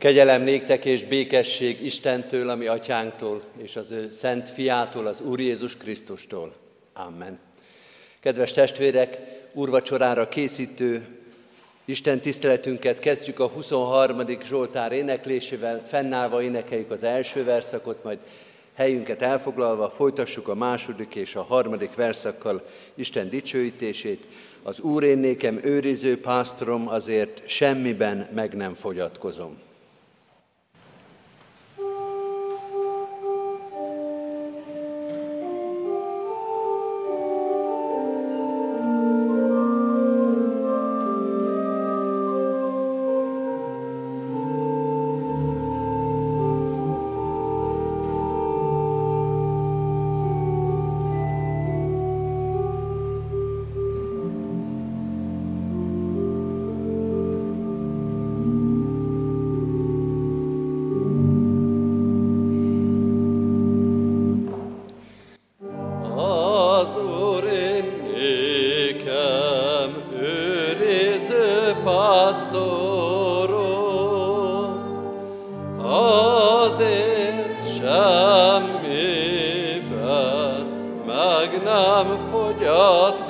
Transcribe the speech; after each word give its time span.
Kegyelem 0.00 0.42
néktek 0.42 0.84
és 0.84 1.04
békesség 1.04 1.84
Istentől, 1.84 2.48
ami 2.48 2.66
atyánktól, 2.66 3.42
és 3.62 3.76
az 3.76 3.90
ő 3.90 4.08
szent 4.08 4.48
fiától, 4.48 5.06
az 5.06 5.20
Úr 5.20 5.40
Jézus 5.40 5.76
Krisztustól. 5.76 6.52
Amen. 6.92 7.38
Kedves 8.20 8.52
testvérek, 8.52 9.18
úrvacsorára 9.52 10.28
készítő 10.28 11.06
Isten 11.84 12.20
tiszteletünket 12.20 12.98
kezdjük 12.98 13.40
a 13.40 13.46
23. 13.46 14.20
Zsoltár 14.42 14.92
éneklésével, 14.92 15.86
fennállva 15.88 16.42
énekeljük 16.42 16.90
az 16.90 17.02
első 17.02 17.44
verszakot, 17.44 18.04
majd 18.04 18.18
helyünket 18.74 19.22
elfoglalva 19.22 19.90
folytassuk 19.90 20.48
a 20.48 20.54
második 20.54 21.14
és 21.14 21.34
a 21.34 21.42
harmadik 21.42 21.94
verszakkal 21.94 22.66
Isten 22.94 23.28
dicsőítését. 23.28 24.26
Az 24.62 24.80
Úr 24.80 25.02
én 25.02 25.18
nékem 25.18 25.60
őriző 25.62 26.20
pásztorom, 26.20 26.88
azért 26.88 27.42
semmiben 27.48 28.28
meg 28.34 28.54
nem 28.54 28.74
fogyatkozom. 28.74 29.68
semmibe 77.90 79.80
meg 81.06 81.62
nem 81.64 82.18
fogyat 82.30 83.29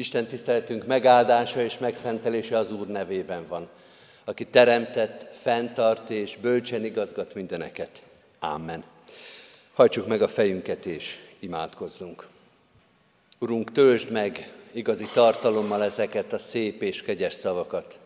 Isten 0.00 0.26
tiszteletünk 0.26 0.86
megáldása 0.86 1.60
és 1.60 1.78
megszentelése 1.78 2.58
az 2.58 2.72
Úr 2.72 2.86
nevében 2.86 3.46
van, 3.48 3.68
aki 4.24 4.46
teremtett, 4.46 5.26
fenntart 5.34 6.10
és 6.10 6.36
bölcsen 6.36 6.84
igazgat 6.84 7.34
mindeneket. 7.34 8.02
Amen. 8.38 8.84
Hajtsuk 9.72 10.06
meg 10.06 10.22
a 10.22 10.28
fejünket 10.28 10.86
és 10.86 11.18
imádkozzunk. 11.38 12.26
Urunk, 13.38 13.72
töltsd 13.72 14.10
meg 14.10 14.52
igazi 14.72 15.08
tartalommal 15.12 15.84
ezeket 15.84 16.32
a 16.32 16.38
szép 16.38 16.82
és 16.82 17.02
kegyes 17.02 17.32
szavakat, 17.32 17.98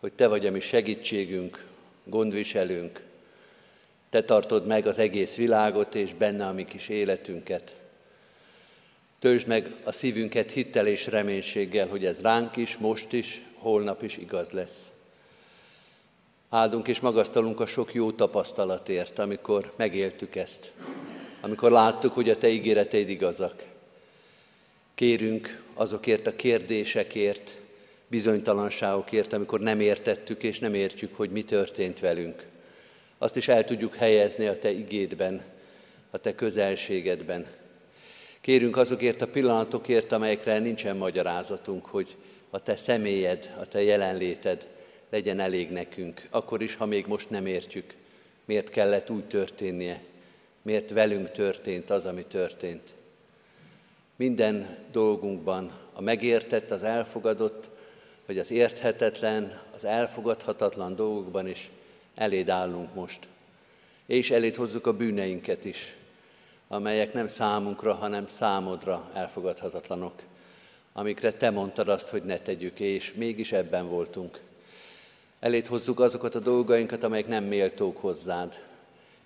hogy 0.00 0.12
Te 0.12 0.26
vagy 0.26 0.46
a 0.46 0.50
mi 0.50 0.60
segítségünk, 0.60 1.64
gondviselünk, 2.04 3.04
Te 4.08 4.22
tartod 4.22 4.66
meg 4.66 4.86
az 4.86 4.98
egész 4.98 5.36
világot 5.36 5.94
és 5.94 6.14
benne 6.14 6.46
a 6.46 6.52
mi 6.52 6.64
kis 6.64 6.88
életünket. 6.88 7.74
Töltsd 9.20 9.46
meg 9.46 9.74
a 9.84 9.92
szívünket 9.92 10.50
hittel 10.50 10.86
és 10.86 11.06
reménységgel, 11.06 11.88
hogy 11.88 12.04
ez 12.04 12.20
ránk 12.20 12.56
is, 12.56 12.76
most 12.76 13.12
is, 13.12 13.42
holnap 13.54 14.02
is 14.02 14.16
igaz 14.16 14.50
lesz. 14.50 14.90
Áldunk 16.48 16.88
és 16.88 17.00
magasztalunk 17.00 17.60
a 17.60 17.66
sok 17.66 17.94
jó 17.94 18.12
tapasztalatért, 18.12 19.18
amikor 19.18 19.72
megéltük 19.76 20.36
ezt, 20.36 20.72
amikor 21.40 21.70
láttuk, 21.70 22.12
hogy 22.12 22.30
a 22.30 22.38
Te 22.38 22.48
ígéreteid 22.48 23.08
igazak. 23.08 23.64
Kérünk 24.94 25.62
azokért 25.74 26.26
a 26.26 26.36
kérdésekért, 26.36 27.56
bizonytalanságokért, 28.06 29.32
amikor 29.32 29.60
nem 29.60 29.80
értettük 29.80 30.42
és 30.42 30.58
nem 30.58 30.74
értjük, 30.74 31.16
hogy 31.16 31.30
mi 31.30 31.42
történt 31.42 32.00
velünk. 32.00 32.46
Azt 33.18 33.36
is 33.36 33.48
el 33.48 33.64
tudjuk 33.64 33.94
helyezni 33.94 34.46
a 34.46 34.58
Te 34.58 34.70
igédben, 34.70 35.42
a 36.10 36.18
Te 36.18 36.34
közelségedben, 36.34 37.46
Kérünk 38.50 38.76
azokért 38.76 39.22
a 39.22 39.26
pillanatokért, 39.26 40.12
amelyekre 40.12 40.58
nincsen 40.58 40.96
magyarázatunk, 40.96 41.86
hogy 41.86 42.16
a 42.50 42.60
Te 42.62 42.76
személyed, 42.76 43.54
a 43.60 43.66
Te 43.66 43.82
jelenléted 43.82 44.68
legyen 45.10 45.40
elég 45.40 45.70
nekünk, 45.70 46.26
akkor 46.30 46.62
is, 46.62 46.74
ha 46.74 46.86
még 46.86 47.06
most 47.06 47.30
nem 47.30 47.46
értjük, 47.46 47.94
miért 48.44 48.70
kellett 48.70 49.10
úgy 49.10 49.24
történnie, 49.24 50.02
miért 50.62 50.90
velünk 50.90 51.30
történt 51.30 51.90
az, 51.90 52.06
ami 52.06 52.24
történt. 52.24 52.94
Minden 54.16 54.76
dolgunkban 54.92 55.72
a 55.92 56.00
megértett, 56.00 56.70
az 56.70 56.82
elfogadott, 56.82 57.68
vagy 58.26 58.38
az 58.38 58.50
érthetetlen, 58.50 59.62
az 59.74 59.84
elfogadhatatlan 59.84 60.94
dolgokban 60.94 61.48
is 61.48 61.70
eléd 62.14 62.48
állunk 62.48 62.94
most. 62.94 63.28
és 64.06 64.30
elét 64.30 64.56
hozzuk 64.56 64.86
a 64.86 64.96
bűneinket 64.96 65.64
is, 65.64 65.98
amelyek 66.72 67.12
nem 67.12 67.28
számunkra, 67.28 67.94
hanem 67.94 68.26
számodra 68.26 69.10
elfogadhatatlanok, 69.14 70.22
amikre 70.92 71.32
te 71.32 71.50
mondtad 71.50 71.88
azt, 71.88 72.08
hogy 72.08 72.22
ne 72.22 72.38
tegyük, 72.38 72.80
és 72.80 73.12
mégis 73.14 73.52
ebben 73.52 73.88
voltunk. 73.88 74.40
Elét 75.40 75.66
hozzuk 75.66 76.00
azokat 76.00 76.34
a 76.34 76.38
dolgainkat, 76.38 77.02
amelyek 77.02 77.26
nem 77.26 77.44
méltók 77.44 77.96
hozzád. 77.96 78.64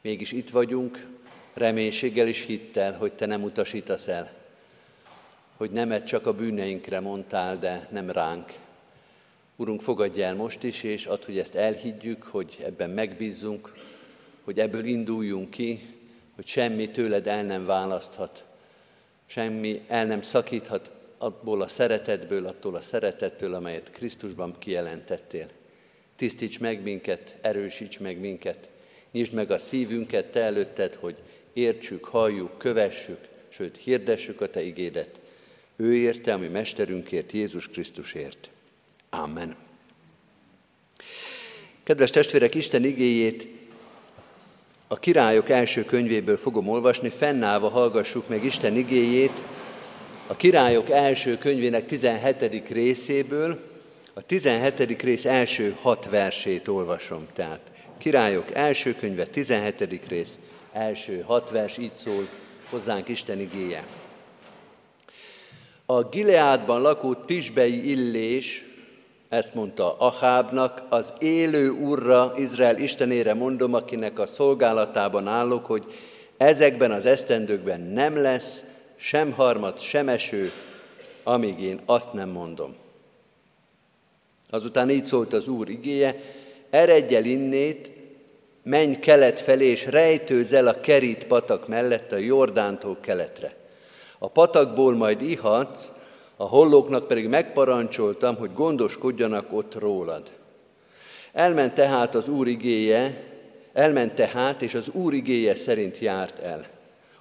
Mégis 0.01 0.33
itt 0.33 0.51
vagyunk, 0.51 1.07
reménységgel 1.55 2.29
és 2.29 2.45
hittel, 2.45 2.93
hogy 2.93 3.13
te 3.13 3.27
nem 3.27 3.43
utasítasz 3.43 4.09
el, 4.09 4.33
hogy 5.57 5.71
nemet 5.71 6.07
csak 6.07 6.27
a 6.27 6.35
bűneinkre 6.35 7.01
mondtál, 7.01 7.59
de 7.59 7.89
nem 7.91 8.11
ránk. 8.11 8.53
Urunk, 9.57 9.81
fogadj 9.81 10.23
el 10.23 10.35
most 10.35 10.63
is, 10.63 10.83
és 10.83 11.07
add, 11.07 11.25
hogy 11.25 11.39
ezt 11.39 11.55
elhiggyük, 11.55 12.23
hogy 12.23 12.63
ebben 12.65 12.91
megbízzunk, 12.91 13.75
hogy 14.45 14.59
ebből 14.59 14.85
induljunk 14.85 15.51
ki, 15.51 15.94
hogy 16.35 16.47
semmi 16.47 16.89
tőled 16.91 17.27
el 17.27 17.43
nem 17.43 17.67
választhat, 17.67 18.45
semmi 19.27 19.83
el 19.87 20.07
nem 20.07 20.23
szakíthat 20.23 20.93
abból 21.19 21.63
a 21.63 21.69
szeretetből, 21.69 22.47
attól 22.47 22.75
a 22.75 22.81
szeretettől, 22.81 23.55
amelyet 23.55 23.91
Krisztusban 23.91 24.55
kijelentettél. 24.59 25.49
Tisztíts 26.17 26.61
meg 26.61 26.83
minket, 26.83 27.37
erősíts 27.41 28.01
meg 28.01 28.19
minket, 28.19 28.69
nyisd 29.13 29.33
meg 29.33 29.51
a 29.51 29.59
szívünket 29.59 30.27
te 30.27 30.41
előtted, 30.41 30.95
hogy 30.95 31.17
értsük, 31.53 32.05
halljuk, 32.05 32.59
kövessük, 32.59 33.29
sőt 33.49 33.77
hirdessük 33.77 34.41
a 34.41 34.51
te 34.51 34.63
igédet. 34.63 35.21
Ő 35.77 35.97
érte, 35.97 36.33
ami 36.33 36.49
mesterünkért, 36.49 37.33
Jézus 37.33 37.69
Krisztusért. 37.69 38.49
Amen. 39.11 39.57
Kedves 41.83 42.11
testvérek, 42.11 42.55
Isten 42.55 42.85
igéjét 42.85 43.54
a 44.95 44.99
királyok 44.99 45.49
első 45.49 45.85
könyvéből 45.85 46.37
fogom 46.37 46.69
olvasni, 46.69 47.09
fennállva 47.09 47.69
hallgassuk 47.69 48.29
meg 48.29 48.45
Isten 48.45 48.77
igéjét, 48.77 49.43
a 50.27 50.37
királyok 50.37 50.91
első 50.91 51.39
könyvének 51.39 51.87
17. 51.87 52.69
részéből, 52.69 53.59
a 54.13 54.23
17. 54.23 55.03
rész 55.03 55.25
első 55.25 55.77
hat 55.81 56.09
versét 56.11 56.69
olvasom. 56.69 57.27
Tehát 57.35 57.61
királyok 57.99 58.55
első 58.55 58.95
könyve, 58.95 59.27
17. 59.27 60.01
rész, 60.09 60.39
első 60.73 61.25
hat 61.27 61.51
vers, 61.51 61.79
így 61.79 61.95
szól 61.95 62.29
hozzánk 62.71 63.09
Isten 63.09 63.41
igéje. 63.41 63.85
A 65.87 66.03
Gileádban 66.03 66.81
lakó 66.81 67.15
Tisbei 67.15 67.91
Illés 67.91 68.65
ezt 69.35 69.55
mondta 69.55 69.97
Ahábnak, 69.99 70.83
az 70.89 71.13
élő 71.19 71.71
Urra, 71.71 72.33
Izrael 72.37 72.79
Istenére 72.79 73.35
mondom, 73.35 73.75
akinek 73.75 74.19
a 74.19 74.27
szolgálatában 74.27 75.27
állok, 75.27 75.67
hogy 75.67 75.85
ezekben 76.37 76.91
az 76.91 77.07
esztendőkben 77.07 77.81
nem 77.81 78.17
lesz 78.17 78.65
sem 78.97 79.33
harmad, 79.33 79.81
sem 79.81 80.09
eső, 80.09 80.53
amíg 81.23 81.61
én 81.61 81.81
azt 81.85 82.13
nem 82.13 82.29
mondom. 82.29 82.75
Azután 84.51 84.91
így 84.91 85.05
szólt 85.05 85.33
az 85.33 85.49
Úr 85.49 85.69
igéje, 85.69 86.17
eredj 86.71 87.15
el 87.15 87.25
innét, 87.25 87.93
menj 88.63 88.99
kelet 88.99 89.41
felé, 89.41 89.67
és 89.67 89.87
rejtőzel 89.87 90.67
a 90.67 90.81
kerít 90.81 91.27
patak 91.27 91.69
mellett 91.69 92.13
a 92.13 92.17
Jordántól 92.17 92.97
keletre. 93.01 93.57
A 94.19 94.29
patakból 94.29 94.95
majd 94.95 95.23
ihatsz, 95.23 95.91
a 96.37 96.45
hollóknak 96.45 97.07
pedig 97.07 97.29
megparancsoltam, 97.29 98.37
hogy 98.37 98.53
gondoskodjanak 98.53 99.53
ott 99.53 99.75
rólad. 99.79 100.23
Elment 101.33 101.75
tehát 101.75 102.15
az 102.15 102.29
Úr 102.29 102.49
igéje, 102.49 103.25
elment 103.73 104.15
tehát, 104.15 104.63
és 104.63 104.75
az 104.75 104.89
Úr 104.89 105.15
igéje 105.15 105.55
szerint 105.55 105.99
járt 105.99 106.39
el. 106.39 106.67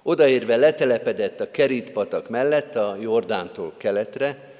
Odaérve 0.02 0.56
letelepedett 0.56 1.40
a 1.40 1.50
kerítpatak 1.50 2.28
mellett, 2.28 2.76
a 2.76 2.96
Jordántól 3.00 3.72
keletre, 3.76 4.52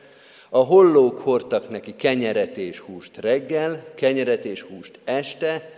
a 0.49 0.59
hollók 0.59 1.21
hordtak 1.21 1.71
neki 1.71 1.97
kenyeret 1.97 2.57
és 2.57 2.79
húst 2.79 3.17
reggel, 3.17 3.85
kenyeret 3.95 4.45
és 4.45 4.63
húst 4.63 4.99
este, 5.05 5.71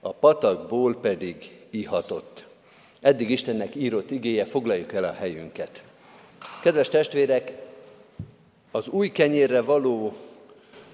a 0.00 0.12
patakból 0.12 0.96
pedig 0.96 1.50
ihatott. 1.70 2.44
Eddig 3.00 3.30
Istennek 3.30 3.74
írott 3.74 4.10
igéje, 4.10 4.44
foglaljuk 4.44 4.92
el 4.92 5.04
a 5.04 5.12
helyünket. 5.12 5.82
Kedves 6.62 6.88
testvérek, 6.88 7.52
az 8.72 8.88
új 8.88 9.08
kenyérre 9.08 9.62
való 9.62 10.12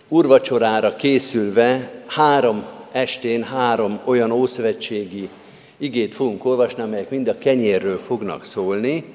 urvacsorára 0.09 0.97
készülve 0.97 2.03
három 2.07 2.65
estén 2.93 3.43
három 3.43 4.01
olyan 4.05 4.31
ószövetségi 4.31 5.29
igét 5.77 6.15
fogunk 6.15 6.45
olvasni, 6.45 6.83
amelyek 6.83 7.11
mind 7.11 7.29
a 7.29 7.39
kenyérről 7.39 7.99
fognak 7.99 8.45
szólni. 8.45 9.15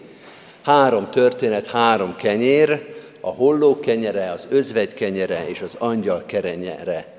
Három 0.61 1.09
történet, 1.09 1.67
három 1.67 2.15
kenyér, 2.15 2.95
a 3.21 3.29
holló 3.29 3.79
kenyere, 3.79 4.31
az 4.31 4.45
özvegy 4.49 4.93
kenyere 4.93 5.49
és 5.49 5.61
az 5.61 5.75
angyal 5.77 6.23
kerenyere. 6.25 7.13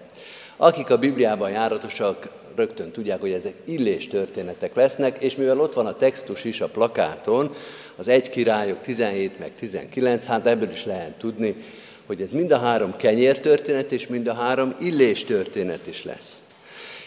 Akik 0.56 0.90
a 0.90 0.98
Bibliában 0.98 1.50
járatosak, 1.50 2.28
rögtön 2.56 2.90
tudják, 2.90 3.20
hogy 3.20 3.32
ezek 3.32 3.54
illés 3.64 4.08
történetek 4.08 4.74
lesznek, 4.74 5.16
és 5.18 5.36
mivel 5.36 5.60
ott 5.60 5.74
van 5.74 5.86
a 5.86 5.96
textus 5.96 6.44
is 6.44 6.60
a 6.60 6.68
plakáton, 6.68 7.54
az 7.96 8.08
egy 8.08 8.30
királyok 8.30 8.80
17 8.80 9.38
meg 9.38 9.54
19, 9.54 10.24
hát 10.24 10.46
ebből 10.46 10.70
is 10.70 10.84
lehet 10.84 11.12
tudni, 11.18 11.56
hogy 12.06 12.20
ez 12.20 12.30
mind 12.30 12.52
a 12.52 12.58
három 12.58 12.96
kenyér 12.96 13.40
történet, 13.40 13.92
és 13.92 14.06
mind 14.06 14.26
a 14.26 14.34
három 14.34 14.74
illés 14.80 15.24
történet 15.24 15.86
is 15.86 16.04
lesz. 16.04 16.36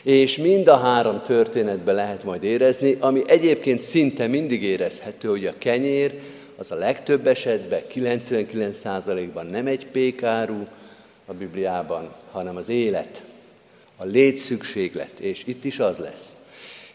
És 0.03 0.37
mind 0.37 0.67
a 0.67 0.77
három 0.77 1.21
történetben 1.21 1.95
lehet 1.95 2.23
majd 2.23 2.43
érezni, 2.43 2.97
ami 2.99 3.23
egyébként 3.27 3.81
szinte 3.81 4.27
mindig 4.27 4.63
érezhető, 4.63 5.27
hogy 5.27 5.45
a 5.45 5.53
kenyér 5.57 6.19
az 6.57 6.71
a 6.71 6.75
legtöbb 6.75 7.27
esetben, 7.27 7.81
99%-ban 7.93 9.45
nem 9.45 9.67
egy 9.67 9.87
pékáru 9.87 10.67
a 11.25 11.33
Bibliában, 11.33 12.11
hanem 12.31 12.55
az 12.55 12.69
élet, 12.69 13.21
a 13.97 14.05
létszükséglet, 14.05 15.19
és 15.19 15.43
itt 15.45 15.63
is 15.65 15.79
az 15.79 15.97
lesz. 15.97 16.25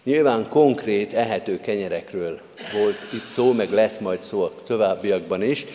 Nyilván 0.02 0.48
konkrét 0.48 1.12
ehető 1.12 1.60
kenyerekről 1.60 2.40
volt 2.72 3.12
itt 3.12 3.26
szó, 3.26 3.52
meg 3.52 3.72
lesz 3.72 3.98
majd 3.98 4.22
szó 4.22 4.42
a 4.42 4.52
továbbiakban 4.66 5.42
is, 5.42 5.66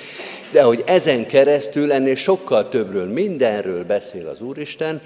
de 0.52 0.64
hogy 0.64 0.84
ezen 0.86 1.28
keresztül 1.28 1.92
ennél 1.92 2.16
sokkal 2.16 2.70
többről, 2.70 3.08
mindenről 3.08 3.86
beszél 3.86 4.28
az 4.28 4.42
Úristen, 4.42 5.02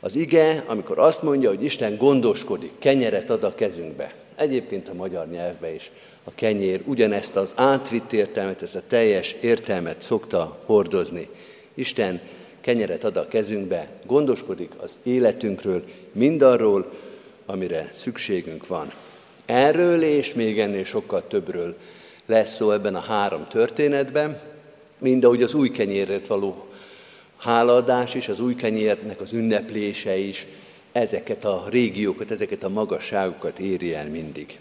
az 0.00 0.16
ige, 0.16 0.64
amikor 0.66 0.98
azt 0.98 1.22
mondja, 1.22 1.48
hogy 1.48 1.64
Isten 1.64 1.96
gondoskodik, 1.96 2.72
kenyeret 2.78 3.30
ad 3.30 3.44
a 3.44 3.54
kezünkbe. 3.54 4.14
Egyébként 4.36 4.88
a 4.88 4.94
magyar 4.94 5.28
nyelvbe 5.28 5.74
is 5.74 5.90
a 6.24 6.34
kenyér 6.34 6.80
ugyanezt 6.84 7.36
az 7.36 7.52
átvitt 7.56 8.12
értelmet, 8.12 8.62
ezt 8.62 8.76
a 8.76 8.82
teljes 8.88 9.32
értelmet 9.40 10.02
szokta 10.02 10.58
hordozni. 10.64 11.28
Isten 11.74 12.20
kenyeret 12.66 13.04
ad 13.04 13.16
a 13.16 13.28
kezünkbe, 13.28 13.88
gondoskodik 14.06 14.70
az 14.76 14.90
életünkről, 15.02 15.84
mindarról, 16.12 16.92
amire 17.46 17.88
szükségünk 17.92 18.66
van. 18.66 18.92
Erről 19.44 20.02
és 20.02 20.34
még 20.34 20.60
ennél 20.60 20.84
sokkal 20.84 21.26
többről 21.28 21.76
lesz 22.26 22.54
szó 22.54 22.70
ebben 22.70 22.94
a 22.94 23.00
három 23.00 23.46
történetben, 23.48 24.40
mind 24.98 25.24
ahogy 25.24 25.42
az 25.42 25.54
új 25.54 25.70
kenyérért 25.70 26.26
való 26.26 26.66
hálaadás 27.36 28.14
is, 28.14 28.28
az 28.28 28.40
új 28.40 28.54
kenyérnek 28.54 29.20
az 29.20 29.32
ünneplése 29.32 30.16
is 30.16 30.46
ezeket 30.92 31.44
a 31.44 31.66
régiókat, 31.70 32.30
ezeket 32.30 32.64
a 32.64 32.68
magasságokat 32.68 33.58
éri 33.58 33.94
el 33.94 34.08
mindig. 34.08 34.58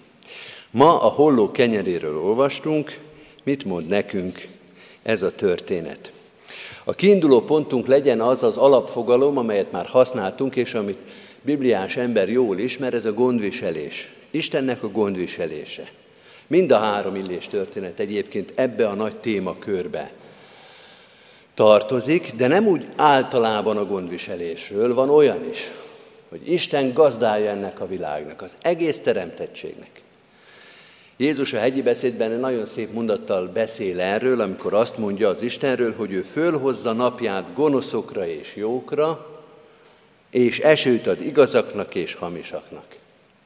Ma 0.72 1.02
a 1.02 1.08
holló 1.08 1.52
kenyeréről 1.52 2.18
olvastunk, 2.18 3.00
mit 3.44 3.64
mond 3.64 3.88
nekünk 3.88 4.48
ez 5.04 5.22
a 5.22 5.36
történet. 5.36 6.15
A 6.88 6.94
kiinduló 6.94 7.42
pontunk 7.42 7.88
legyen 7.88 8.22
az 8.22 8.44
az 8.44 8.58
alapfogalom, 8.58 9.38
amelyet 9.38 9.72
már 9.72 9.86
használtunk, 9.86 10.56
és 10.56 10.74
amit 10.74 10.98
bibliás 11.42 11.98
ember 11.98 12.30
jól 12.30 12.58
ismer, 12.58 12.94
ez 12.94 13.06
a 13.06 13.14
gondviselés. 13.14 14.14
Istennek 14.32 14.84
a 14.84 14.92
gondviselése. 14.92 15.92
Mind 16.48 16.72
a 16.72 16.78
három 16.78 17.16
illés 17.16 17.48
történet 17.48 18.00
egyébként 18.00 18.52
ebbe 18.56 18.88
a 18.88 18.94
nagy 18.94 19.16
témakörbe 19.16 20.12
tartozik, 21.54 22.32
de 22.36 22.48
nem 22.48 22.68
úgy 22.68 22.88
általában 22.96 23.78
a 23.78 23.86
gondviselésről, 23.86 24.94
van 24.94 25.10
olyan 25.10 25.50
is, 25.50 25.72
hogy 26.30 26.52
Isten 26.52 26.94
gazdája 26.94 27.50
ennek 27.50 27.80
a 27.80 27.88
világnak, 27.88 28.42
az 28.42 28.58
egész 28.62 29.00
teremtettségnek. 29.00 29.95
Jézus 31.18 31.54
a 31.54 31.58
hegyi 31.58 31.82
beszédben 31.82 32.32
nagyon 32.32 32.66
szép 32.66 32.92
mondattal 32.92 33.48
beszél 33.48 34.00
erről, 34.00 34.42
amikor 34.42 34.74
azt 34.74 34.98
mondja 34.98 35.30
az 35.30 35.42
Istenről, 35.42 35.96
hogy 35.96 36.12
ő 36.12 36.22
fölhozza 36.22 36.94
napját 36.94 37.54
gonoszokra 37.54 38.28
és 38.28 38.56
jókra, 38.56 39.40
és 40.30 40.60
esőt 40.60 41.08
ad 41.08 41.22
igazaknak 41.22 41.96
és 41.96 42.14
hamisaknak. 42.14 42.86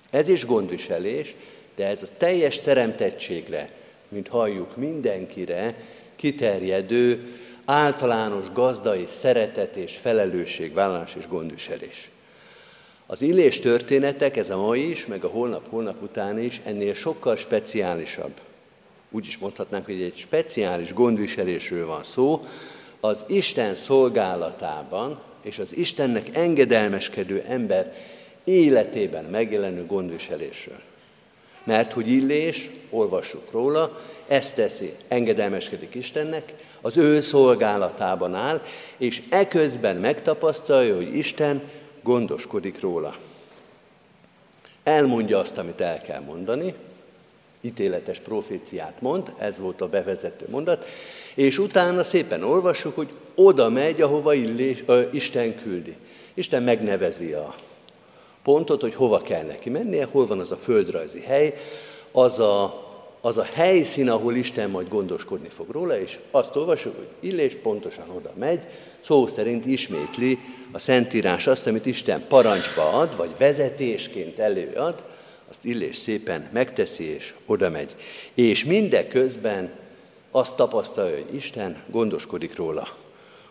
Ez 0.10 0.28
is 0.28 0.46
gondviselés, 0.46 1.36
de 1.76 1.88
ez 1.88 2.04
a 2.04 2.18
teljes 2.18 2.62
teremtettségre, 2.62 3.70
mint 4.08 4.28
halljuk, 4.28 4.76
mindenkire 4.76 5.76
kiterjedő, 6.16 7.28
általános 7.66 8.52
gazdai 8.54 9.06
szeretet 9.08 9.76
és 9.76 9.98
felelősségvállalás 10.02 11.16
és 11.16 11.28
gondviselés. 11.28 12.10
Az 13.12 13.22
illés 13.22 13.60
történetek, 13.60 14.38
ez 14.38 14.50
a 14.50 14.58
mai 14.58 14.90
is, 14.90 15.06
meg 15.06 15.24
a 15.24 15.28
holnap-holnap 15.28 16.02
után 16.02 16.40
is, 16.40 16.62
ennél 16.64 16.94
sokkal 16.94 17.38
speciálisabb. 17.38 18.32
Úgy 19.12 19.28
is 19.28 19.38
mondhatnánk, 19.38 19.86
hogy 19.86 20.02
egy 20.02 20.18
speciális 20.18 20.94
gondviselésről 20.94 21.86
van 21.86 22.04
szó, 22.04 22.44
az 23.00 23.24
Isten 23.28 23.76
szolgálatában 23.76 25.20
és 25.42 25.60
az 25.60 25.78
Istennek 25.78 26.30
engedelmeskedő 26.38 27.44
ember 27.48 27.96
életében 28.44 29.26
megjelenő 29.26 29.86
gondviselésről. 29.86 30.80
Mert 31.64 31.94
hogy 31.94 32.12
Illés, 32.12 32.70
olvassuk 32.90 33.52
róla, 33.52 34.00
ezt 34.28 34.56
teszi, 34.56 34.94
engedelmeskedik 35.08 35.96
Istennek, 35.96 36.54
az 36.82 36.98
ő 36.98 37.22
szolgálatában 37.22 38.36
áll, 38.36 38.62
és 38.98 39.22
eközben 39.30 39.96
megtapasztalja, 39.96 40.96
hogy 40.96 41.16
Isten 41.16 41.62
gondoskodik 42.04 42.80
róla. 42.80 43.16
Elmondja 44.84 45.40
azt, 45.40 45.58
amit 45.58 45.82
el 45.82 46.02
kell 46.02 46.22
mondani, 46.22 46.74
ítéletes 47.62 48.20
proféciát 48.20 49.02
mond, 49.02 49.34
ez 49.38 49.60
volt 49.60 49.82
a 49.82 49.90
bevezető 49.90 50.46
mondat, 50.50 50.86
és 51.36 51.58
utána 51.58 52.04
szépen 52.04 52.44
olvassuk, 52.44 52.96
hogy 52.96 53.10
oda 53.36 53.70
megy, 53.70 54.02
ahova 54.02 54.34
Illés, 54.34 54.84
ö, 54.86 55.02
Isten 55.12 55.56
küldi. 55.62 55.96
Isten 56.34 56.64
megnevezi 56.64 57.32
a 57.32 57.56
pontot, 58.44 58.82
hogy 58.82 58.94
hova 58.96 59.22
kell 59.22 59.44
neki 59.44 59.70
mennie, 59.70 60.06
hol 60.06 60.28
van 60.28 60.40
az 60.40 60.52
a 60.52 60.58
földrajzi 60.58 61.22
hely, 61.22 61.54
az 62.12 62.40
a, 62.40 62.89
az 63.22 63.38
a 63.38 63.48
helyszín, 63.54 64.10
ahol 64.10 64.36
Isten 64.36 64.70
majd 64.70 64.88
gondoskodni 64.88 65.50
fog 65.50 65.70
róla, 65.70 66.00
és 66.00 66.20
azt 66.32 66.56
olvasjuk, 66.56 66.96
hogy 66.96 67.08
Illés 67.20 67.54
pontosan 67.62 68.10
oda 68.10 68.32
megy, 68.38 68.60
szó 69.00 69.28
szerint 69.28 69.66
ismétli 69.66 70.40
a 70.72 70.80
Szentírás 70.80 71.48
azt, 71.48 71.68
amit 71.68 71.86
Isten 71.86 72.26
parancsba 72.28 72.90
ad, 72.90 73.16
vagy 73.18 73.32
vezetésként 73.38 74.40
előad, 74.40 75.04
azt 75.50 75.66
Illés 75.66 75.96
szépen 75.96 76.50
megteszi, 76.52 77.04
és 77.04 77.34
oda 77.46 77.70
megy. 77.70 77.96
És 78.34 78.66
mindeközben 78.66 79.72
azt 80.32 80.56
tapasztalja, 80.56 81.16
hogy 81.16 81.36
Isten 81.36 81.84
gondoskodik 81.88 82.56
róla. 82.56 82.88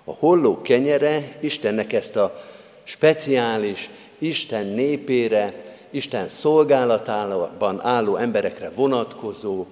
A 0.04 0.12
holló 0.12 0.62
kenyere 0.62 1.37
Istennek 1.40 1.92
ezt 1.92 2.16
a 2.16 2.44
speciális, 2.84 3.90
Isten 4.18 4.66
népére, 4.66 5.67
Isten 5.90 6.28
szolgálatában 6.28 7.80
álló 7.80 8.16
emberekre 8.16 8.71
vonatkozó 8.71 9.66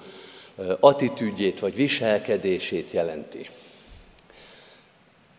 attitűdjét 0.80 1.60
vagy 1.60 1.74
viselkedését 1.74 2.90
jelenti. 2.90 3.48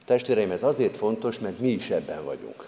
Testvéreim, 0.06 0.52
ez 0.52 0.64
azért 0.64 0.98
fontos, 0.98 1.40
mert 1.40 1.60
mi 1.60 1.70
is 1.70 1.90
ebben 1.90 2.24
vagyunk. 2.24 2.68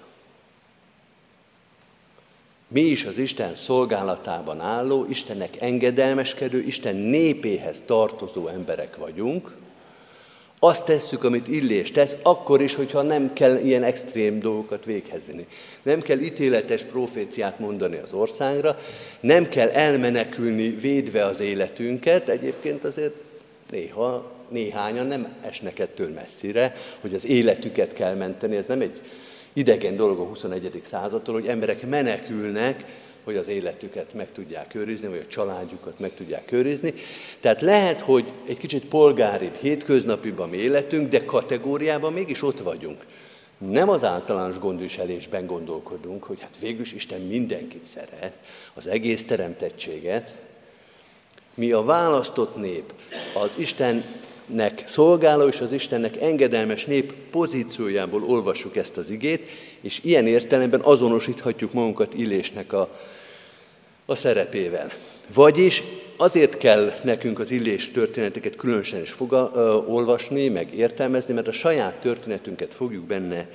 Mi 2.68 2.82
is 2.82 3.06
az 3.06 3.18
Isten 3.18 3.54
szolgálatában 3.54 4.60
álló, 4.60 5.06
Istennek 5.10 5.62
engedelmeskedő, 5.62 6.62
Isten 6.62 6.96
népéhez 6.96 7.82
tartozó 7.86 8.48
emberek 8.48 8.96
vagyunk, 8.96 9.56
azt 10.60 10.86
tesszük, 10.86 11.24
amit 11.24 11.48
Illés 11.48 11.92
tesz, 11.92 12.16
akkor 12.22 12.62
is, 12.62 12.76
hogyha 12.76 13.02
nem 13.02 13.34
kell 13.34 13.58
ilyen 13.58 13.84
extrém 13.84 14.40
dolgokat 14.40 14.86
véghez 14.86 15.26
vinni. 15.26 15.48
Nem 15.82 16.02
kell 16.02 16.20
ítéletes 16.20 16.84
proféciát 16.84 17.60
mondani 17.60 17.98
az 17.98 18.14
országra, 18.14 18.80
nem 19.20 19.50
kell 19.50 19.70
elmenekülni 19.70 20.70
védve 20.70 21.26
az 21.26 21.40
életünket, 21.40 22.30
egyébként 22.30 22.84
azért 22.84 23.16
néha 23.72 24.38
néhányan 24.50 25.06
nem 25.06 25.34
esnek 25.42 25.80
ettől 25.80 26.10
messzire, 26.10 26.76
hogy 27.02 27.14
az 27.14 27.26
életüket 27.26 27.94
kell 27.94 28.16
menteni, 28.16 28.56
ez 28.56 28.66
nem 28.66 28.82
egy 28.82 29.02
idegen 29.54 29.96
dolog 29.96 30.20
a 30.20 30.24
21. 30.24 30.82
századtól, 30.84 31.34
hogy 31.34 31.48
emberek 31.48 31.88
menekülnek, 31.88 32.86
hogy 33.24 33.36
az 33.36 33.48
életüket 33.48 34.14
meg 34.14 34.32
tudják 34.32 34.76
őrizni, 34.76 35.08
vagy 35.08 35.24
a 35.26 35.28
családjukat 35.28 36.00
meg 36.00 36.14
tudják 36.14 36.52
őrizni. 36.52 36.94
Tehát 37.40 37.62
lehet, 37.62 38.02
hogy 38.02 38.26
egy 38.48 38.58
kicsit 38.58 38.86
polgáribb, 38.86 39.56
hétköznapibb 39.56 40.50
mi 40.50 40.58
életünk, 40.58 41.10
de 41.10 41.26
kategóriában 41.26 42.14
mégis 42.14 42.42
ott 42.42 42.60
vagyunk. 42.60 43.06
Nem 43.58 43.90
az 43.90 44.04
általános 44.04 44.60
gondviselésben 44.60 45.46
gondolkodunk, 45.46 46.24
hogy 46.24 46.42
hát 46.42 46.58
végülis 46.60 46.94
Isten 46.94 47.22
mindenkit 47.22 47.86
szeret, 47.86 48.34
az 48.74 48.88
egész 48.88 49.26
teremtettséget. 49.26 50.34
Mi 51.54 51.72
a 51.72 51.84
választott 51.84 52.56
nép, 52.56 52.94
az 53.34 53.58
Istennek 54.50 54.84
szolgáló 54.88 55.48
és 55.48 55.60
az 55.60 55.72
Istennek 55.72 56.22
engedelmes 56.22 56.86
nép 56.86 57.14
pozíciójából 57.32 58.24
olvassuk 58.24 58.76
ezt 58.76 58.98
az 58.98 59.10
igét, 59.10 59.50
és 59.82 60.00
ilyen 60.04 60.28
értelemben 60.28 60.80
azonosíthatjuk 60.80 61.74
magunkat 61.74 62.14
Illésnek 62.14 62.74
a 62.74 62.90
a 64.10 64.16
szerepével. 64.16 64.92
Vagyis 65.34 65.84
azért 66.18 66.58
kell 66.58 66.94
nekünk 67.04 67.40
az 67.40 67.52
illés 67.52 67.92
történeteket 67.92 68.56
különösen 68.56 69.02
is 69.02 69.12
foga, 69.12 69.52
ö, 69.54 69.74
olvasni, 69.74 70.48
meg 70.48 70.74
értelmezni, 70.74 71.34
mert 71.34 71.48
a 71.48 71.52
saját 71.52 72.02
történetünket 72.02 72.74
fogjuk 72.74 73.04
benne 73.04 73.50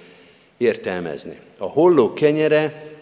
értelmezni. 0.57 1.39
A 1.59 1.65
holló 1.65 2.13
kenyere 2.13 2.93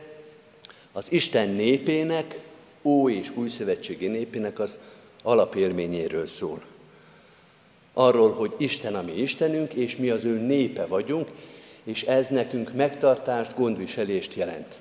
az 0.93 1.07
Isten 1.09 1.49
népének, 1.49 2.39
ó 2.83 3.09
és 3.09 3.31
új 3.35 3.49
szövetségi 3.49 4.07
népének 4.07 4.59
az 4.59 4.79
alapélményéről 5.23 6.27
szól. 6.27 6.63
Arról, 7.95 8.33
hogy 8.33 8.53
Isten 8.59 8.95
a 8.95 9.03
mi 9.03 9.13
Istenünk, 9.13 9.73
és 9.73 9.97
mi 9.97 10.11
az 10.11 10.25
ő 10.25 10.39
népe 10.39 10.87
vagyunk, 10.87 11.29
és 11.85 12.03
ez 12.03 12.29
nekünk 12.29 12.73
megtartást, 12.75 13.57
gondviselést 13.57 14.35
jelent. 14.35 14.79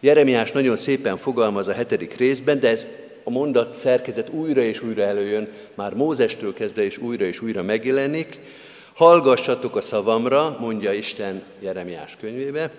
Jeremiás 0.00 0.52
nagyon 0.52 0.76
szépen 0.76 1.16
fogalmaz 1.16 1.68
a 1.68 1.72
hetedik 1.72 2.16
részben, 2.16 2.60
de 2.60 2.68
ez 2.68 2.86
a 3.24 3.30
mondat 3.30 3.74
szerkezet 3.74 4.28
újra 4.28 4.62
és 4.62 4.82
újra 4.82 5.02
előjön, 5.02 5.48
már 5.74 5.94
Mózestől 5.94 6.54
kezdve 6.54 6.84
és 6.84 6.98
újra 6.98 7.24
és 7.24 7.42
újra 7.42 7.62
megjelenik. 7.62 8.38
Hallgassatok 8.94 9.76
a 9.76 9.80
szavamra, 9.80 10.56
mondja 10.60 10.92
Isten 10.92 11.42
Jeremiás 11.60 12.16
könyvébe, 12.20 12.70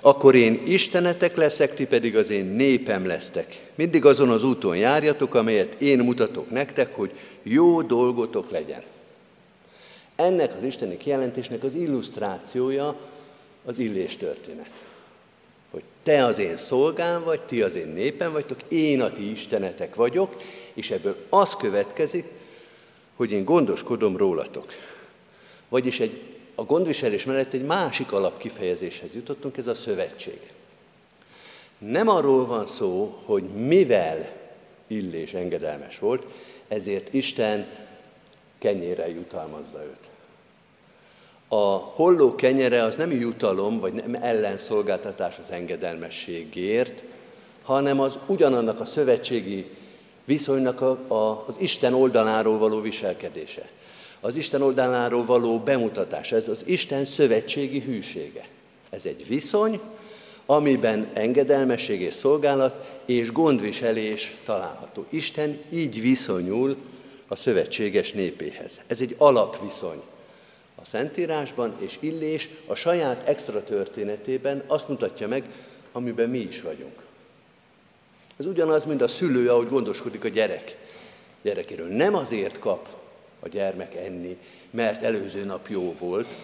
akkor 0.00 0.34
én 0.34 0.62
istenetek 0.66 1.36
leszek, 1.36 1.74
ti 1.74 1.86
pedig 1.86 2.16
az 2.16 2.30
én 2.30 2.44
népem 2.44 3.06
lesztek. 3.06 3.60
Mindig 3.74 4.04
azon 4.04 4.28
az 4.28 4.44
úton 4.44 4.76
járjatok, 4.76 5.34
amelyet 5.34 5.80
én 5.80 5.98
mutatok 5.98 6.50
nektek, 6.50 6.94
hogy 6.94 7.10
jó 7.42 7.82
dolgotok 7.82 8.50
legyen. 8.50 8.82
Ennek 10.22 10.54
az 10.56 10.62
isteni 10.62 10.96
kijelentésnek 10.96 11.62
az 11.62 11.74
illusztrációja 11.74 12.96
az 13.64 13.78
illés 13.78 14.16
történet 14.16 14.70
hogy 15.72 15.82
te 16.02 16.24
az 16.24 16.38
én 16.38 16.56
szolgám 16.56 17.24
vagy, 17.24 17.40
ti 17.40 17.62
az 17.62 17.76
én 17.76 17.86
népem 17.86 18.32
vagytok, 18.32 18.58
én 18.68 19.00
a 19.00 19.12
ti 19.12 19.30
istenetek 19.30 19.94
vagyok, 19.94 20.42
és 20.74 20.90
ebből 20.90 21.16
az 21.28 21.56
következik, 21.56 22.24
hogy 23.16 23.32
én 23.32 23.44
gondoskodom 23.44 24.16
rólatok. 24.16 24.72
Vagyis 25.68 26.00
egy, 26.00 26.20
a 26.54 26.62
gondviselés 26.62 27.24
mellett 27.24 27.52
egy 27.52 27.64
másik 27.64 28.12
alapkifejezéshez 28.12 29.14
jutottunk, 29.14 29.56
ez 29.56 29.66
a 29.66 29.74
szövetség. 29.74 30.38
Nem 31.78 32.08
arról 32.08 32.46
van 32.46 32.66
szó, 32.66 33.18
hogy 33.24 33.42
mivel 33.42 34.40
Illés 34.86 35.34
engedelmes 35.34 35.98
volt, 35.98 36.24
ezért 36.68 37.14
Isten 37.14 37.66
kenyére 38.58 39.08
jutalmazza 39.08 39.82
őt. 39.84 40.11
A 41.54 41.76
holló 41.76 42.34
kenyere 42.34 42.82
az 42.82 42.96
nem 42.96 43.10
jutalom, 43.10 43.80
vagy 43.80 43.92
nem 43.92 44.14
ellenszolgáltatás 44.20 45.38
az 45.38 45.50
engedelmességért, 45.50 47.04
hanem 47.62 48.00
az 48.00 48.18
ugyanannak 48.26 48.80
a 48.80 48.84
szövetségi 48.84 49.70
viszonynak 50.24 50.80
a, 50.80 50.90
a, 50.90 51.44
az 51.46 51.54
Isten 51.58 51.94
oldaláról 51.94 52.58
való 52.58 52.80
viselkedése. 52.80 53.68
Az 54.20 54.36
Isten 54.36 54.62
oldaláról 54.62 55.24
való 55.24 55.58
bemutatás, 55.58 56.32
ez 56.32 56.48
az 56.48 56.62
Isten 56.64 57.04
szövetségi 57.04 57.80
hűsége. 57.80 58.44
Ez 58.90 59.06
egy 59.06 59.26
viszony, 59.28 59.80
amiben 60.46 61.06
engedelmesség 61.12 62.00
és 62.00 62.14
szolgálat 62.14 62.98
és 63.04 63.32
gondviselés 63.32 64.36
található. 64.44 65.06
Isten 65.10 65.58
így 65.70 66.00
viszonyul 66.00 66.76
a 67.28 67.36
szövetséges 67.36 68.12
népéhez. 68.12 68.72
Ez 68.86 69.00
egy 69.00 69.14
alapviszony 69.18 70.02
a 70.74 70.84
Szentírásban, 70.84 71.76
és 71.78 71.96
Illés 72.00 72.48
a 72.66 72.74
saját 72.74 73.28
extra 73.28 73.64
történetében 73.64 74.62
azt 74.66 74.88
mutatja 74.88 75.28
meg, 75.28 75.44
amiben 75.92 76.30
mi 76.30 76.38
is 76.38 76.62
vagyunk. 76.62 77.02
Ez 78.36 78.46
ugyanaz, 78.46 78.84
mint 78.84 79.02
a 79.02 79.08
szülő, 79.08 79.50
ahogy 79.50 79.68
gondoskodik 79.68 80.24
a 80.24 80.28
gyerek 80.28 80.76
gyerekéről. 81.42 81.88
Nem 81.88 82.14
azért 82.14 82.58
kap 82.58 82.88
a 83.40 83.48
gyermek 83.48 83.94
enni, 83.94 84.36
mert 84.70 85.02
előző 85.02 85.44
nap 85.44 85.68
jó 85.68 85.94
volt, 85.98 86.36